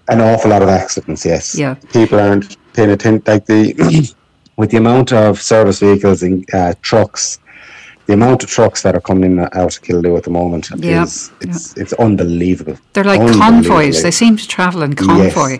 An 0.09 0.21
awful 0.21 0.51
lot 0.51 0.63
of 0.63 0.69
accidents. 0.69 1.25
Yes. 1.25 1.57
Yeah. 1.59 1.75
People 1.93 2.21
aren't 2.21 2.57
paying 2.75 2.91
attention. 2.91 3.25
Like 3.27 3.47
the 3.47 4.15
with 4.57 4.71
the 4.71 4.77
amount 4.77 5.13
of 5.13 5.43
service 5.43 5.81
vehicles 5.81 6.23
and 6.23 6.45
uh, 6.55 6.75
trucks, 6.81 7.41
the 8.07 8.12
amount 8.14 8.42
of 8.45 8.51
trucks 8.51 8.83
that 8.83 8.95
are 8.95 9.01
coming 9.01 9.25
in 9.33 9.38
out 9.40 9.77
of 9.77 9.83
Kildare 9.83 10.16
at 10.16 10.25
the 10.25 10.31
moment 10.31 10.71
Yeah. 10.77 11.03
is 11.05 11.31
it's 11.40 11.77
it's 11.77 11.92
unbelievable. 11.95 12.77
They're 12.92 13.05
like 13.05 13.21
Unbelievable. 13.21 13.47
convoys. 13.51 14.03
They 14.03 14.11
seem 14.12 14.37
to 14.37 14.47
travel 14.49 14.83
in 14.83 14.95
convoy. 14.95 15.59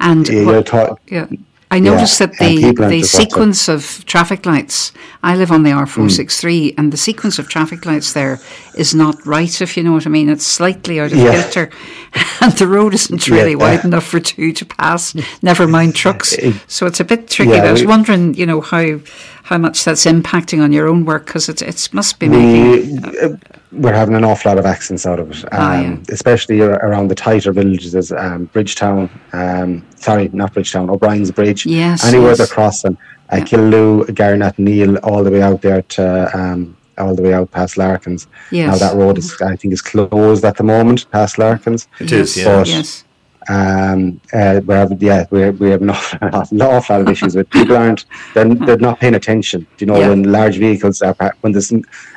And 0.00 0.28
Yeah, 0.28 0.44
what- 0.44 0.66
ta- 0.66 0.96
yeah. 1.08 1.26
I 1.70 1.78
noticed 1.80 2.20
Yeah, 2.20 2.26
that 2.26 2.38
the, 2.38 2.86
the 2.88 3.02
sequence 3.02 3.66
of 3.66 4.04
traffic 4.04 4.44
lights, 4.44 4.92
I 5.22 5.34
live 5.36 5.50
on 5.50 5.62
the 5.62 5.70
R463, 5.72 6.72
Hmm. 6.74 6.74
and 6.80 6.92
the 6.92 6.98
sequence 6.98 7.38
of 7.38 7.48
traffic 7.48 7.86
lights 7.86 8.12
there 8.12 8.38
is 8.76 8.94
not 8.94 9.16
right, 9.24 9.58
if 9.62 9.74
you 9.74 9.82
know 9.82 9.92
what 9.92 10.06
I 10.06 10.10
mean. 10.10 10.28
It's 10.28 10.46
slightly 10.46 11.00
out 11.00 11.12
of 11.12 11.18
kilter, 11.18 11.70
and 12.42 12.52
the 12.58 12.66
road 12.68 12.92
isn't 12.92 13.26
really 13.26 13.56
wide 13.56 13.86
enough 13.86 14.04
for 14.06 14.20
two 14.20 14.52
to 14.52 14.66
pass, 14.66 15.14
never 15.40 15.66
mind 15.66 15.94
trucks. 15.94 16.36
So 16.68 16.84
it's 16.86 17.00
a 17.00 17.04
bit 17.04 17.30
tricky. 17.30 17.58
I 17.58 17.72
was 17.72 17.80
we- 17.80 17.86
wondering, 17.86 18.34
you 18.34 18.44
know, 18.44 18.60
how 18.60 18.98
how 19.44 19.58
much 19.58 19.84
that's 19.84 20.04
impacting 20.06 20.62
on 20.62 20.72
your 20.72 20.88
own 20.88 21.04
work, 21.04 21.26
because 21.26 21.48
it, 21.48 21.62
it 21.62 21.88
must 21.92 22.18
be 22.18 22.28
making. 22.28 23.02
we, 23.02 23.18
uh, 23.20 23.36
we're 23.72 23.92
having 23.92 24.14
an 24.14 24.24
awful 24.24 24.50
lot 24.50 24.58
of 24.58 24.66
accidents 24.66 25.06
out 25.06 25.18
of 25.18 25.30
it, 25.30 25.42
um, 25.44 25.48
Ah, 25.52 25.80
yeah. 25.80 25.96
especially 26.10 26.60
around 26.60 27.08
the 27.08 27.14
tighter 27.14 27.52
villages, 27.52 27.94
as 27.94 28.12
um, 28.12 28.44
Bridgetown. 28.46 29.08
Um, 29.32 29.84
sorry, 29.96 30.28
not 30.32 30.52
Bridgetown, 30.54 30.90
O'Brien's 30.90 31.30
Bridge. 31.30 31.64
Yes, 31.66 32.04
anywhere 32.04 32.28
yes. 32.30 32.38
they're 32.38 32.46
crossing, 32.46 32.96
uh, 33.32 33.36
Yeah. 33.36 33.44
Killaloe, 33.44 34.14
Garnett, 34.14 34.58
Neil, 34.58 34.96
all 34.98 35.24
the 35.24 35.30
way 35.30 35.42
out 35.42 35.62
there 35.62 35.82
to 35.82 36.38
um, 36.38 36.76
all 36.98 37.14
the 37.14 37.22
way 37.22 37.32
out 37.32 37.50
past 37.50 37.78
Larkins. 37.78 38.26
Yes. 38.50 38.70
Now 38.80 38.88
that 38.88 38.96
road 38.96 39.16
is, 39.18 39.34
I 39.40 39.56
think, 39.56 39.72
is 39.72 39.80
closed 39.82 40.44
at 40.44 40.56
the 40.58 40.64
moment 40.64 41.10
past 41.10 41.38
Larkins. 41.38 41.88
It 41.98 42.12
is, 42.12 42.36
yeah. 42.36 42.44
But- 42.58 42.68
yes. 42.68 43.04
Um, 43.48 44.20
uh, 44.32 44.60
we 44.64 44.74
have, 44.74 45.02
yeah, 45.02 45.26
we 45.30 45.50
we 45.50 45.70
have 45.70 45.82
an 45.82 45.90
awful, 45.90 46.18
an 46.22 46.62
awful 46.62 46.96
lot 46.96 47.02
of 47.02 47.08
issues 47.08 47.34
with 47.36 47.50
people 47.50 47.76
aren't 47.76 48.04
they're, 48.34 48.54
they're 48.54 48.76
not 48.78 49.00
paying 49.00 49.14
attention. 49.14 49.66
You 49.78 49.86
know, 49.86 49.98
Yeah. 49.98 50.10
when 50.10 50.22
large 50.24 50.58
vehicles 50.58 51.02
are 51.02 51.14
when 51.40 51.52
there's 51.52 51.72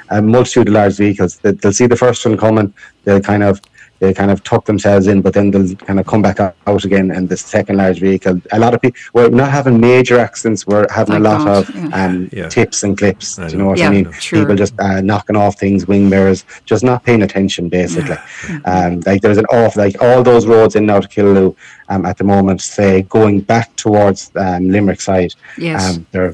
a 0.10 0.22
multitude 0.22 0.68
of 0.68 0.74
large 0.76 0.98
vehicles, 0.98 1.38
they, 1.40 1.52
they'll 1.52 1.74
see 1.74 1.88
the 1.88 1.96
first 1.96 2.26
one 2.26 2.38
coming, 2.38 2.74
they'll 3.04 3.22
kind 3.22 3.44
of 3.44 3.60
they 4.00 4.14
kind 4.14 4.30
of 4.30 4.44
tuck 4.44 4.66
themselves 4.66 5.08
in, 5.08 5.22
but 5.22 5.34
then 5.34 5.52
they'll 5.52 5.74
kind 5.76 6.00
of 6.00 6.06
come 6.06 6.22
back 6.22 6.40
out 6.40 6.56
out 6.68 6.84
again. 6.84 7.12
And 7.12 7.30
the 7.30 7.38
second 7.38 7.78
large 7.78 8.00
vehicle, 8.00 8.42
a 8.52 8.60
lot 8.60 8.74
of 8.74 8.82
people, 8.82 9.00
we're 9.14 9.30
not 9.30 9.52
having 9.52 9.80
major 9.80 10.20
accidents. 10.20 10.68
We're 10.68 10.86
having 10.92 11.14
Thank 11.14 11.26
a 11.26 11.30
lot 11.30 11.46
God, 11.46 11.70
of 11.70 11.76
yeah. 11.76 12.06
um, 12.06 12.30
Yeah. 12.34 12.50
tips 12.50 12.84
and 12.84 12.98
clips. 12.98 13.36
Do 13.36 13.44
you 13.44 13.50
know. 13.52 13.58
know 13.60 13.66
what 13.70 13.78
Yeah, 13.80 13.88
I 13.88 13.92
mean? 13.92 14.12
sure. 14.14 14.40
People 14.40 14.56
just 14.56 14.74
uh, 14.80 15.02
knocking 15.02 15.36
off 15.36 15.58
things, 15.60 15.88
wing 15.88 16.10
mirrors, 16.10 16.44
just 16.66 16.84
not 16.84 17.04
paying 17.04 17.22
attention, 17.24 17.70
basically. 17.70 18.18
Um, 18.66 19.00
like 19.06 19.22
there's 19.22 19.38
an 19.38 19.46
off, 19.46 19.76
like 19.76 20.02
all 20.02 20.24
those 20.24 20.46
roads 20.46 20.76
in 20.76 20.84
and 20.84 20.92
out 20.92 21.06
of 21.06 21.12
Killaloe 21.12 21.56
um, 21.90 22.06
at 22.06 22.18
the 22.18 22.24
moment, 22.24 22.62
say 22.62 23.04
going 23.04 23.42
back 23.42 23.76
towards 23.76 24.32
um, 24.36 24.70
Limerick 24.70 25.02
side, 25.02 25.34
Yes. 25.58 25.96
um, 25.96 26.06
they're 26.12 26.34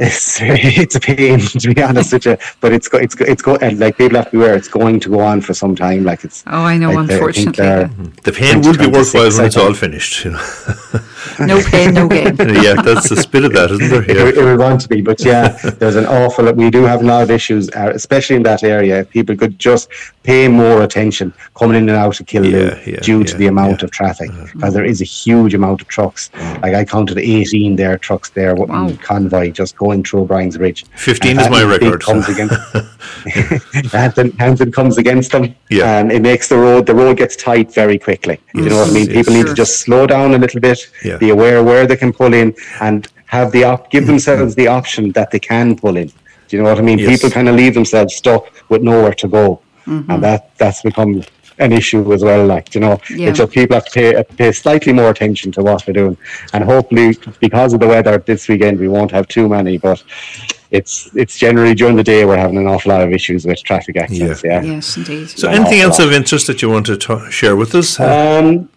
it's 0.00 0.38
it's 0.40 0.96
a 0.96 1.00
pain 1.00 1.38
to 1.40 1.74
be 1.74 1.82
honest 1.82 2.12
with 2.12 2.26
you, 2.26 2.36
but 2.60 2.72
it's 2.72 2.88
go, 2.88 2.98
it's 2.98 3.14
go, 3.14 3.24
it's 3.26 3.42
go, 3.42 3.56
and 3.56 3.78
like 3.78 3.98
people 3.98 4.16
have 4.16 4.26
to 4.26 4.30
be 4.32 4.38
aware 4.38 4.54
it's 4.54 4.68
going 4.68 4.98
to 5.00 5.08
go 5.10 5.20
on 5.20 5.40
for 5.40 5.52
some 5.54 5.76
time. 5.76 6.04
Like 6.04 6.24
it's 6.24 6.42
Oh, 6.46 6.62
I 6.64 6.76
know, 6.78 6.90
like 6.92 7.06
they're- 7.08 7.16
I 7.16 7.18
unfortunately. 7.18 7.64
they're- 7.64 7.90
The 8.24 8.32
pain 8.32 8.56
will 8.62 8.72
be 8.72 8.86
2026, 8.90 9.14
worthwhile 9.14 9.36
when 9.38 9.46
it's 9.46 9.56
all 9.56 9.74
finished. 9.74 10.24
You 10.24 10.30
know? 10.32 10.42
No 11.38 11.62
pain, 11.62 11.94
no 11.94 12.08
gain. 12.08 12.34
yeah, 12.66 12.74
that's 12.82 13.08
the 13.10 13.16
spirit 13.16 13.44
of 13.46 13.52
that, 13.52 13.70
isn't 13.70 13.88
there? 13.90 14.02
It, 14.10 14.16
Yeah. 14.16 14.24
would- 14.24 14.38
it 14.38 14.44
would 14.44 14.58
want 14.58 14.80
to 14.82 14.88
be, 14.88 15.00
but 15.02 15.22
yeah, 15.24 15.48
there's 15.78 15.96
an 15.96 16.06
awful. 16.06 16.50
We 16.52 16.70
do 16.70 16.82
have 16.84 17.02
a 17.02 17.04
lot 17.12 17.22
of 17.22 17.30
issues, 17.30 17.68
uh, 17.70 17.92
especially 17.94 18.36
in 18.36 18.42
that 18.44 18.62
area. 18.64 19.00
If 19.00 19.10
People 19.10 19.36
could 19.36 19.58
just 19.58 19.88
pay 20.22 20.48
more 20.48 20.82
attention 20.82 21.32
coming 21.58 21.76
in 21.76 21.88
and 21.88 21.98
out 21.98 22.18
of 22.20 22.26
Killaloe 22.26 22.70
Yeah, 22.86 22.92
yeah, 22.94 23.00
due 23.00 23.22
to 23.24 23.36
the 23.36 23.46
amount 23.54 23.80
yeah. 23.80 23.84
Of 23.86 23.90
traffic, 23.90 24.30
mm-hmm. 24.30 24.58
because 24.58 24.72
there 24.74 24.84
is 24.92 25.00
a 25.00 25.04
huge 25.22 25.52
amount 25.54 25.80
of 25.82 25.88
trucks. 25.88 26.30
Mm. 26.34 26.62
Like 26.62 26.74
I 26.74 26.84
counted 26.84 27.18
18 27.18 27.76
there 27.76 27.96
trucks 27.98 28.30
there, 28.30 28.54
what- 28.54 28.68
Wow. 28.70 28.90
convoy 29.02 29.50
just 29.50 29.76
going 29.76 29.89
through 29.98 30.24
Brian's 30.26 30.56
Bridge. 30.56 30.84
15 30.96 31.30
And 31.32 31.40
is 31.40 31.50
my 31.50 31.58
Hampton 31.60 31.86
record, 31.90 32.02
Comes 32.02 32.26
so. 32.26 32.32
against, 32.32 33.92
Hampton, 33.92 34.30
Hampton 34.32 34.72
comes 34.72 34.98
against 34.98 35.32
them, 35.32 35.54
Yeah. 35.68 35.98
and 35.98 36.10
it 36.12 36.22
makes 36.22 36.48
the 36.48 36.56
road. 36.56 36.86
The 36.86 36.94
road 36.94 37.16
gets 37.16 37.36
tight 37.36 37.68
very 37.74 37.98
quickly. 37.98 38.38
You 38.54 38.68
know 38.70 38.78
what 38.80 38.88
I 38.88 38.92
mean? 38.92 39.06
Yes, 39.08 39.16
People 39.18 39.34
need 39.34 39.46
to 39.46 39.54
just 39.54 39.74
slow 39.80 40.06
down 40.06 40.34
a 40.34 40.38
little 40.38 40.60
bit, 40.60 40.78
Yeah. 41.04 41.16
be 41.18 41.30
aware 41.30 41.62
where 41.62 41.86
they 41.86 41.96
can 41.96 42.12
pull 42.12 42.32
in, 42.42 42.54
and 42.80 43.06
have 43.26 43.52
the 43.52 43.64
op- 43.64 43.90
give 43.90 44.06
themselves 44.12 44.54
the 44.54 44.68
option 44.68 45.12
that 45.12 45.30
they 45.30 45.38
can 45.38 45.76
pull 45.76 45.96
in. 45.96 46.08
Do 46.48 46.56
you 46.56 46.62
know 46.62 46.70
what 46.70 46.78
I 46.78 46.82
mean? 46.82 46.98
Yes. 46.98 47.08
People 47.10 47.30
kind 47.30 47.48
of 47.48 47.54
leave 47.54 47.74
themselves 47.74 48.14
stuck 48.16 48.42
with 48.70 48.82
nowhere 48.82 49.14
to 49.14 49.28
go, 49.28 49.60
mm-hmm. 49.86 50.10
and 50.10 50.22
that 50.24 50.50
that's 50.58 50.82
become 50.82 51.22
an 51.60 51.72
issue 51.72 52.12
as 52.12 52.22
well. 52.24 52.44
Like 52.46 52.74
you 52.74 52.80
know, 52.80 52.98
Yeah. 53.10 53.28
it's 53.28 53.38
just 53.38 53.52
people 53.52 53.74
have 53.76 53.84
to 53.86 53.90
pay, 53.92 54.24
pay 54.36 54.52
slightly 54.52 54.92
more 54.92 55.10
attention 55.10 55.52
to 55.52 55.62
what 55.62 55.84
they're 55.84 55.94
doing, 56.02 56.16
and 56.52 56.64
hopefully 56.64 57.16
because 57.40 57.72
of 57.74 57.80
the 57.80 57.86
weather 57.88 58.18
this 58.18 58.48
weekend 58.48 58.78
we 58.80 58.88
won't 58.88 59.10
have 59.12 59.26
too 59.28 59.48
many, 59.48 59.78
but. 59.78 60.02
It's 60.72 61.10
it's 61.16 61.36
generally 61.36 61.74
during 61.74 61.96
the 61.96 62.04
day 62.04 62.24
we're 62.24 62.36
having 62.36 62.56
an 62.56 62.68
awful 62.68 62.90
lot 62.92 63.00
of 63.00 63.10
issues 63.10 63.44
with 63.44 63.60
traffic 63.64 63.96
accidents. 63.96 64.44
Yeah. 64.44 64.62
Yes, 64.62 64.96
indeed. 64.96 65.28
So, 65.30 65.48
An 65.48 65.54
anything 65.56 65.80
else 65.80 65.98
lot. 65.98 66.06
of 66.06 66.12
interest 66.14 66.46
that 66.46 66.62
you 66.62 66.70
want 66.70 66.86
to 66.86 66.96
ta- 66.96 67.28
share 67.28 67.56
with 67.56 67.74
us? 67.74 67.98
Um, 67.98 68.68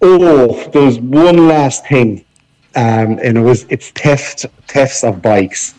oh, 0.00 0.68
there's 0.72 1.00
one 1.00 1.48
last 1.48 1.86
thing, 1.88 2.24
um, 2.76 3.18
and 3.24 3.36
it 3.36 3.40
was 3.40 3.66
it's 3.68 3.90
theft 3.90 4.46
thefts 4.68 5.02
of 5.02 5.20
bikes. 5.20 5.74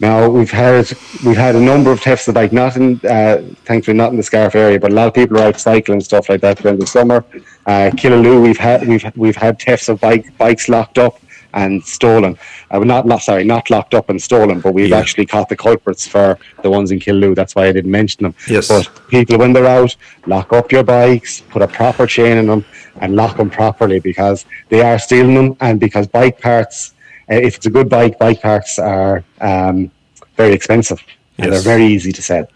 Now 0.00 0.28
we've 0.28 0.50
had 0.50 0.90
we've 1.24 1.36
had 1.36 1.54
a 1.54 1.60
number 1.60 1.90
of 1.92 2.00
thefts 2.00 2.26
of 2.28 2.34
bike, 2.34 2.52
not 2.52 2.76
in 2.76 3.00
uh, 3.08 3.42
thankfully 3.64 3.96
not 3.96 4.10
in 4.10 4.16
the 4.16 4.22
Scariff 4.22 4.54
area, 4.54 4.78
but 4.80 4.90
a 4.90 4.94
lot 4.94 5.06
of 5.08 5.14
people 5.14 5.38
are 5.38 5.44
out 5.48 5.60
cycling 5.60 5.96
and 5.96 6.04
stuff 6.04 6.28
like 6.28 6.40
that 6.40 6.58
during 6.58 6.78
the 6.78 6.86
summer. 6.86 7.24
Uh, 7.66 7.90
Killaloe, 7.94 8.42
we've 8.42 8.58
had 8.58 8.86
we've 8.86 9.04
we've 9.16 9.36
had 9.36 9.60
thefts 9.60 9.88
of 9.88 10.00
bike 10.00 10.36
bikes 10.36 10.68
locked 10.68 10.98
up 10.98 11.18
and 11.54 11.84
stolen. 11.84 12.36
Uh, 12.72 12.80
not, 12.80 13.06
not 13.06 13.22
sorry, 13.22 13.44
not 13.44 13.70
locked 13.70 13.94
up 13.94 14.10
and 14.10 14.20
stolen, 14.20 14.58
but 14.60 14.74
we've 14.74 14.88
Yeah. 14.88 14.98
actually 14.98 15.24
caught 15.24 15.48
the 15.48 15.54
culprits 15.54 16.04
for 16.04 16.36
the 16.62 16.70
ones 16.70 16.90
in 16.90 16.98
Killaloe. 16.98 17.32
That's 17.36 17.54
why 17.54 17.66
I 17.68 17.72
didn't 17.72 17.92
mention 17.92 18.24
them. 18.24 18.34
Yes. 18.48 18.66
But 18.66 18.90
people 19.06 19.38
when 19.38 19.52
they're 19.52 19.64
out 19.66 19.94
lock 20.26 20.52
up 20.52 20.72
your 20.72 20.82
bikes 20.82 21.42
put 21.50 21.62
a 21.62 21.68
proper 21.68 22.08
chain 22.08 22.38
in 22.38 22.48
them 22.48 22.64
and 23.00 23.14
lock 23.14 23.36
them 23.36 23.50
properly 23.50 24.00
because 24.00 24.44
they 24.68 24.80
are 24.82 24.98
stealing 24.98 25.36
them 25.36 25.56
and 25.60 25.78
because 25.78 26.08
bike 26.08 26.40
parts 26.40 26.92
if 27.28 27.56
it's 27.56 27.66
a 27.66 27.70
good 27.70 27.88
bike 27.88 28.18
bike 28.18 28.40
parts 28.40 28.78
are 28.78 29.24
um, 29.40 29.90
very 30.36 30.52
expensive 30.52 31.00
and 31.38 31.46
Yes. 31.50 31.64
they're 31.64 31.76
very 31.76 31.86
easy 31.86 32.12
to 32.12 32.22
sell 32.22 32.46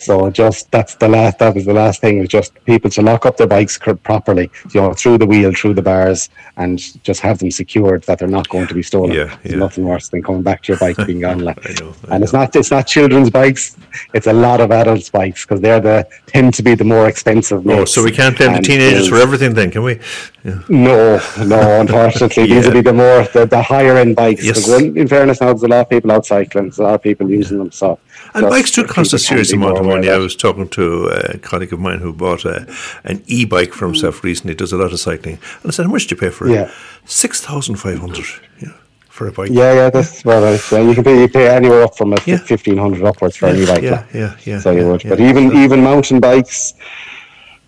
so 0.00 0.30
just 0.30 0.70
that's 0.70 0.94
the 0.96 1.08
last 1.08 1.38
that 1.38 1.54
was 1.54 1.64
the 1.66 1.72
last 1.72 2.00
thing 2.00 2.18
was 2.18 2.28
just 2.28 2.52
people 2.64 2.88
to 2.90 3.02
lock 3.02 3.26
up 3.26 3.36
their 3.36 3.46
bikes 3.46 3.78
properly 4.02 4.50
you 4.74 4.80
know 4.80 4.92
through 4.94 5.18
the 5.18 5.26
wheel 5.26 5.52
through 5.52 5.74
the 5.74 5.82
bars 5.82 6.30
and 6.56 6.78
just 7.04 7.20
have 7.20 7.38
them 7.38 7.50
secured 7.50 8.02
that 8.04 8.18
they're 8.18 8.28
not 8.28 8.48
going 8.48 8.66
to 8.66 8.74
be 8.74 8.82
stolen 8.82 9.12
Yeah, 9.12 9.36
There's 9.42 9.54
yeah. 9.54 9.58
nothing 9.66 9.84
worse 9.84 10.08
than 10.08 10.22
coming 10.22 10.42
back 10.42 10.62
to 10.62 10.72
your 10.72 10.78
bike 10.78 10.96
being 11.06 11.20
gone 11.20 11.40
like 11.40 11.58
I 11.68 11.72
know, 11.80 11.94
I 12.08 12.14
and 12.14 12.24
it's 12.24 12.32
know. 12.32 12.40
not 12.40 12.56
it's 12.56 12.70
not 12.70 12.86
children's 12.86 13.30
bikes 13.30 13.76
it's 14.14 14.26
a 14.26 14.32
lot 14.32 14.60
of 14.60 14.70
adults 14.72 15.10
bikes 15.10 15.44
because 15.44 15.60
they're 15.60 15.80
the 15.80 16.06
tend 16.26 16.54
to 16.54 16.62
be 16.62 16.74
the 16.74 16.84
more 16.84 17.06
expensive 17.08 17.66
Oh, 17.68 17.84
so 17.84 18.02
we 18.02 18.10
can't 18.12 18.36
blame 18.36 18.54
the 18.54 18.60
teenagers 18.62 19.08
for 19.08 19.16
everything 19.16 19.52
then, 19.54 19.70
can 19.70 19.82
we? 19.82 19.98
Yeah. 20.44 20.60
no 20.68 21.20
no 21.46 21.80
unfortunately 21.82 22.44
these 22.52 22.64
Yeah. 22.64 22.68
will 22.68 22.72
be 22.74 22.80
the 22.80 22.92
more 22.94 23.24
the, 23.34 23.44
the 23.46 23.60
higher 23.62 23.96
end 23.96 24.16
bikes 24.16 24.42
Yes. 24.44 24.66
in 24.68 25.06
fairness 25.06 25.40
now 25.40 25.48
there's 25.48 25.62
a 25.64 25.68
lot 25.68 25.80
of 25.82 25.90
people 25.90 26.10
out 26.12 26.24
cycling 26.24 26.64
there's 26.64 26.78
a 26.78 26.82
lot 26.84 26.94
of 26.94 27.02
people 27.02 27.30
using 27.30 27.58
them 27.58 27.70
so 27.70 27.98
And 28.34 28.42
just 28.44 28.50
bikes 28.50 28.70
do 28.72 28.84
cost 28.86 29.12
a 29.12 29.18
serious 29.18 29.52
amount 29.52 29.78
of 29.78 29.86
money. 29.86 30.08
I 30.08 30.18
was 30.18 30.36
talking 30.36 30.68
to 30.70 31.06
a 31.06 31.38
colleague 31.38 31.72
of 31.72 31.80
mine 31.80 31.98
who 31.98 32.12
bought 32.12 32.44
a, 32.44 32.66
an 33.04 33.22
e-bike 33.26 33.72
for 33.72 33.86
himself 33.86 34.22
recently. 34.22 34.54
Does 34.54 34.72
a 34.72 34.76
lot 34.76 34.92
of 34.92 35.00
cycling, 35.00 35.38
and 35.62 35.66
I 35.66 35.70
said, 35.70 35.86
"How 35.86 35.92
much 35.92 36.06
do 36.06 36.14
you 36.14 36.20
pay 36.20 36.30
for 36.30 36.48
it?" 36.48 36.52
Yeah. 36.54 36.70
six 37.04 37.40
thousand 37.40 37.76
five 37.76 37.98
hundred. 37.98 38.26
Yeah, 38.60 38.72
for 39.08 39.26
a 39.28 39.32
bike. 39.32 39.50
yeah 39.50 39.72
yeah 39.74 39.90
that's 39.90 40.24
well 40.24 40.42
right. 40.42 40.60
yeah, 40.72 40.80
you 40.88 40.94
can 40.94 41.02
pay 41.04 41.20
you 41.20 41.28
pay 41.28 41.48
anywhere 41.48 41.82
up 41.82 41.96
from 41.96 42.12
a 42.12 42.16
Yeah. 42.26 42.36
1500 42.38 43.04
upwards 43.04 43.36
for 43.36 43.46
yeah, 43.48 43.52
any 43.54 43.66
bike 43.66 43.82
yeah, 43.82 44.04
yeah, 44.14 44.36
yeah. 44.44 44.60
so 44.60 44.70
you 44.70 44.86
would 44.88 45.02
yeah. 45.04 45.10
but 45.10 45.20
even 45.20 45.52
even 45.56 45.82
mountain 45.82 46.20
bikes 46.20 46.74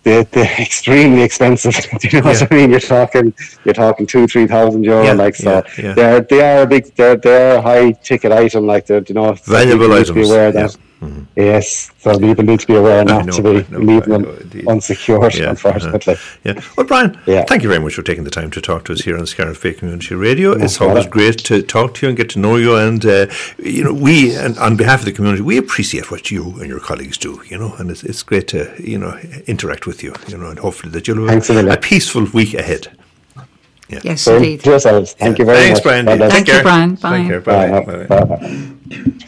they're, 0.03 0.23
they're 0.25 0.55
extremely 0.59 1.23
expensive. 1.23 1.73
Do 1.99 2.07
you 2.07 2.21
know 2.21 2.27
what 2.27 2.51
I 2.51 2.55
mean? 2.55 2.71
You're 2.71 2.79
talking, 2.79 3.33
you're 3.65 3.73
talking 3.73 4.05
two, 4.05 4.27
three 4.27 4.47
thousand 4.47 4.83
euro. 4.83 5.03
Yeah, 5.03 5.13
like 5.13 5.35
so, 5.35 5.63
yeah, 5.77 5.83
yeah. 5.83 5.93
they're 5.93 6.21
they 6.21 6.41
are 6.41 6.63
a 6.63 6.67
big, 6.67 6.93
they're 6.95 7.15
they're 7.15 7.57
a 7.57 7.61
high 7.61 7.91
ticket 7.91 8.31
item. 8.31 8.65
Like 8.67 8.85
they're, 8.85 9.03
you 9.07 9.15
know, 9.15 9.33
Valuable 9.33 9.87
need 9.87 10.05
be 10.07 10.11
items, 10.11 10.29
aware 10.29 10.47
of 10.49 10.55
yeah. 10.55 10.67
That. 11.35 11.41
Yes, 11.41 11.91
so 11.99 12.17
people 12.19 12.43
need 12.43 12.59
to 12.61 12.67
be 12.67 12.75
aware 12.75 13.03
not 13.03 13.25
know, 13.25 13.33
to 13.33 13.41
be 13.41 13.71
know, 13.71 13.79
leaving 13.79 14.03
I 14.13 14.17
them 14.17 14.21
know, 14.23 14.31
indeed. 14.33 14.67
unsecured. 14.67 15.35
Yeah, 15.35 15.49
unfortunately, 15.51 16.13
uh-huh. 16.13 16.37
Yeah. 16.43 16.61
Well, 16.77 16.85
Brian, 16.85 17.17
Yeah. 17.25 17.43
thank 17.45 17.63
you 17.63 17.69
very 17.69 17.81
much 17.81 17.95
for 17.95 18.03
taking 18.03 18.23
the 18.23 18.29
time 18.31 18.51
to 18.51 18.61
talk 18.61 18.85
to 18.85 18.93
us 18.93 19.01
here 19.01 19.17
on 19.17 19.25
Scariff 19.25 19.61
Bay 19.61 19.73
Community 19.73 20.15
Radio. 20.15 20.51
it's 20.53 20.77
bother. 20.77 20.91
always 20.91 21.07
great 21.07 21.37
to 21.39 21.61
talk 21.61 21.93
to 21.95 22.05
you 22.05 22.09
and 22.09 22.17
get 22.17 22.29
to 22.31 22.39
know 22.39 22.55
you. 22.57 22.75
And, 22.75 23.05
uh, 23.05 23.27
you 23.57 23.83
know, 23.83 23.93
we, 23.93 24.35
and 24.35 24.57
on 24.57 24.75
behalf 24.77 24.99
of 24.99 25.05
the 25.05 25.11
community, 25.11 25.41
we 25.41 25.57
appreciate 25.57 26.11
what 26.11 26.31
you 26.31 26.43
and 26.59 26.67
your 26.67 26.79
colleagues 26.79 27.17
do, 27.17 27.41
you 27.49 27.57
know, 27.57 27.73
and 27.77 27.89
it's, 27.91 28.03
it's 28.03 28.23
great 28.23 28.47
to, 28.49 28.71
you 28.79 28.97
know, 28.97 29.17
interact 29.47 29.87
with 29.87 30.03
you, 30.03 30.13
you 30.27 30.37
know, 30.37 30.49
and 30.49 30.59
hopefully 30.59 30.91
that 30.93 31.07
you'll 31.07 31.27
a 31.29 31.33
have 31.33 31.49
a, 31.49 31.69
a 31.71 31.77
peaceful 31.77 32.25
week 32.33 32.53
ahead. 32.53 32.87
Yes, 34.01 34.21
so 34.21 34.37
indeed. 34.37 34.61
to 34.61 34.69
yourselves. 34.71 35.13
Thank 35.13 35.37
you 35.37 35.45
very 35.45 35.57
Thanks, 35.59 35.77
much. 35.79 35.83
Brian. 35.83 36.05
Well 36.07 36.17
done. 36.17 36.31
Take 36.31 36.45
Thank 36.45 36.47
you, 36.47 36.53
care. 36.55 36.63
Brian. 36.63 36.89
Take 36.95 37.01
Bye. 37.01 37.27
care. 37.27 37.41
Bye 37.41 37.81
Bye. 37.81 38.05
Bye. 38.07 38.25
Bye. 39.19 39.27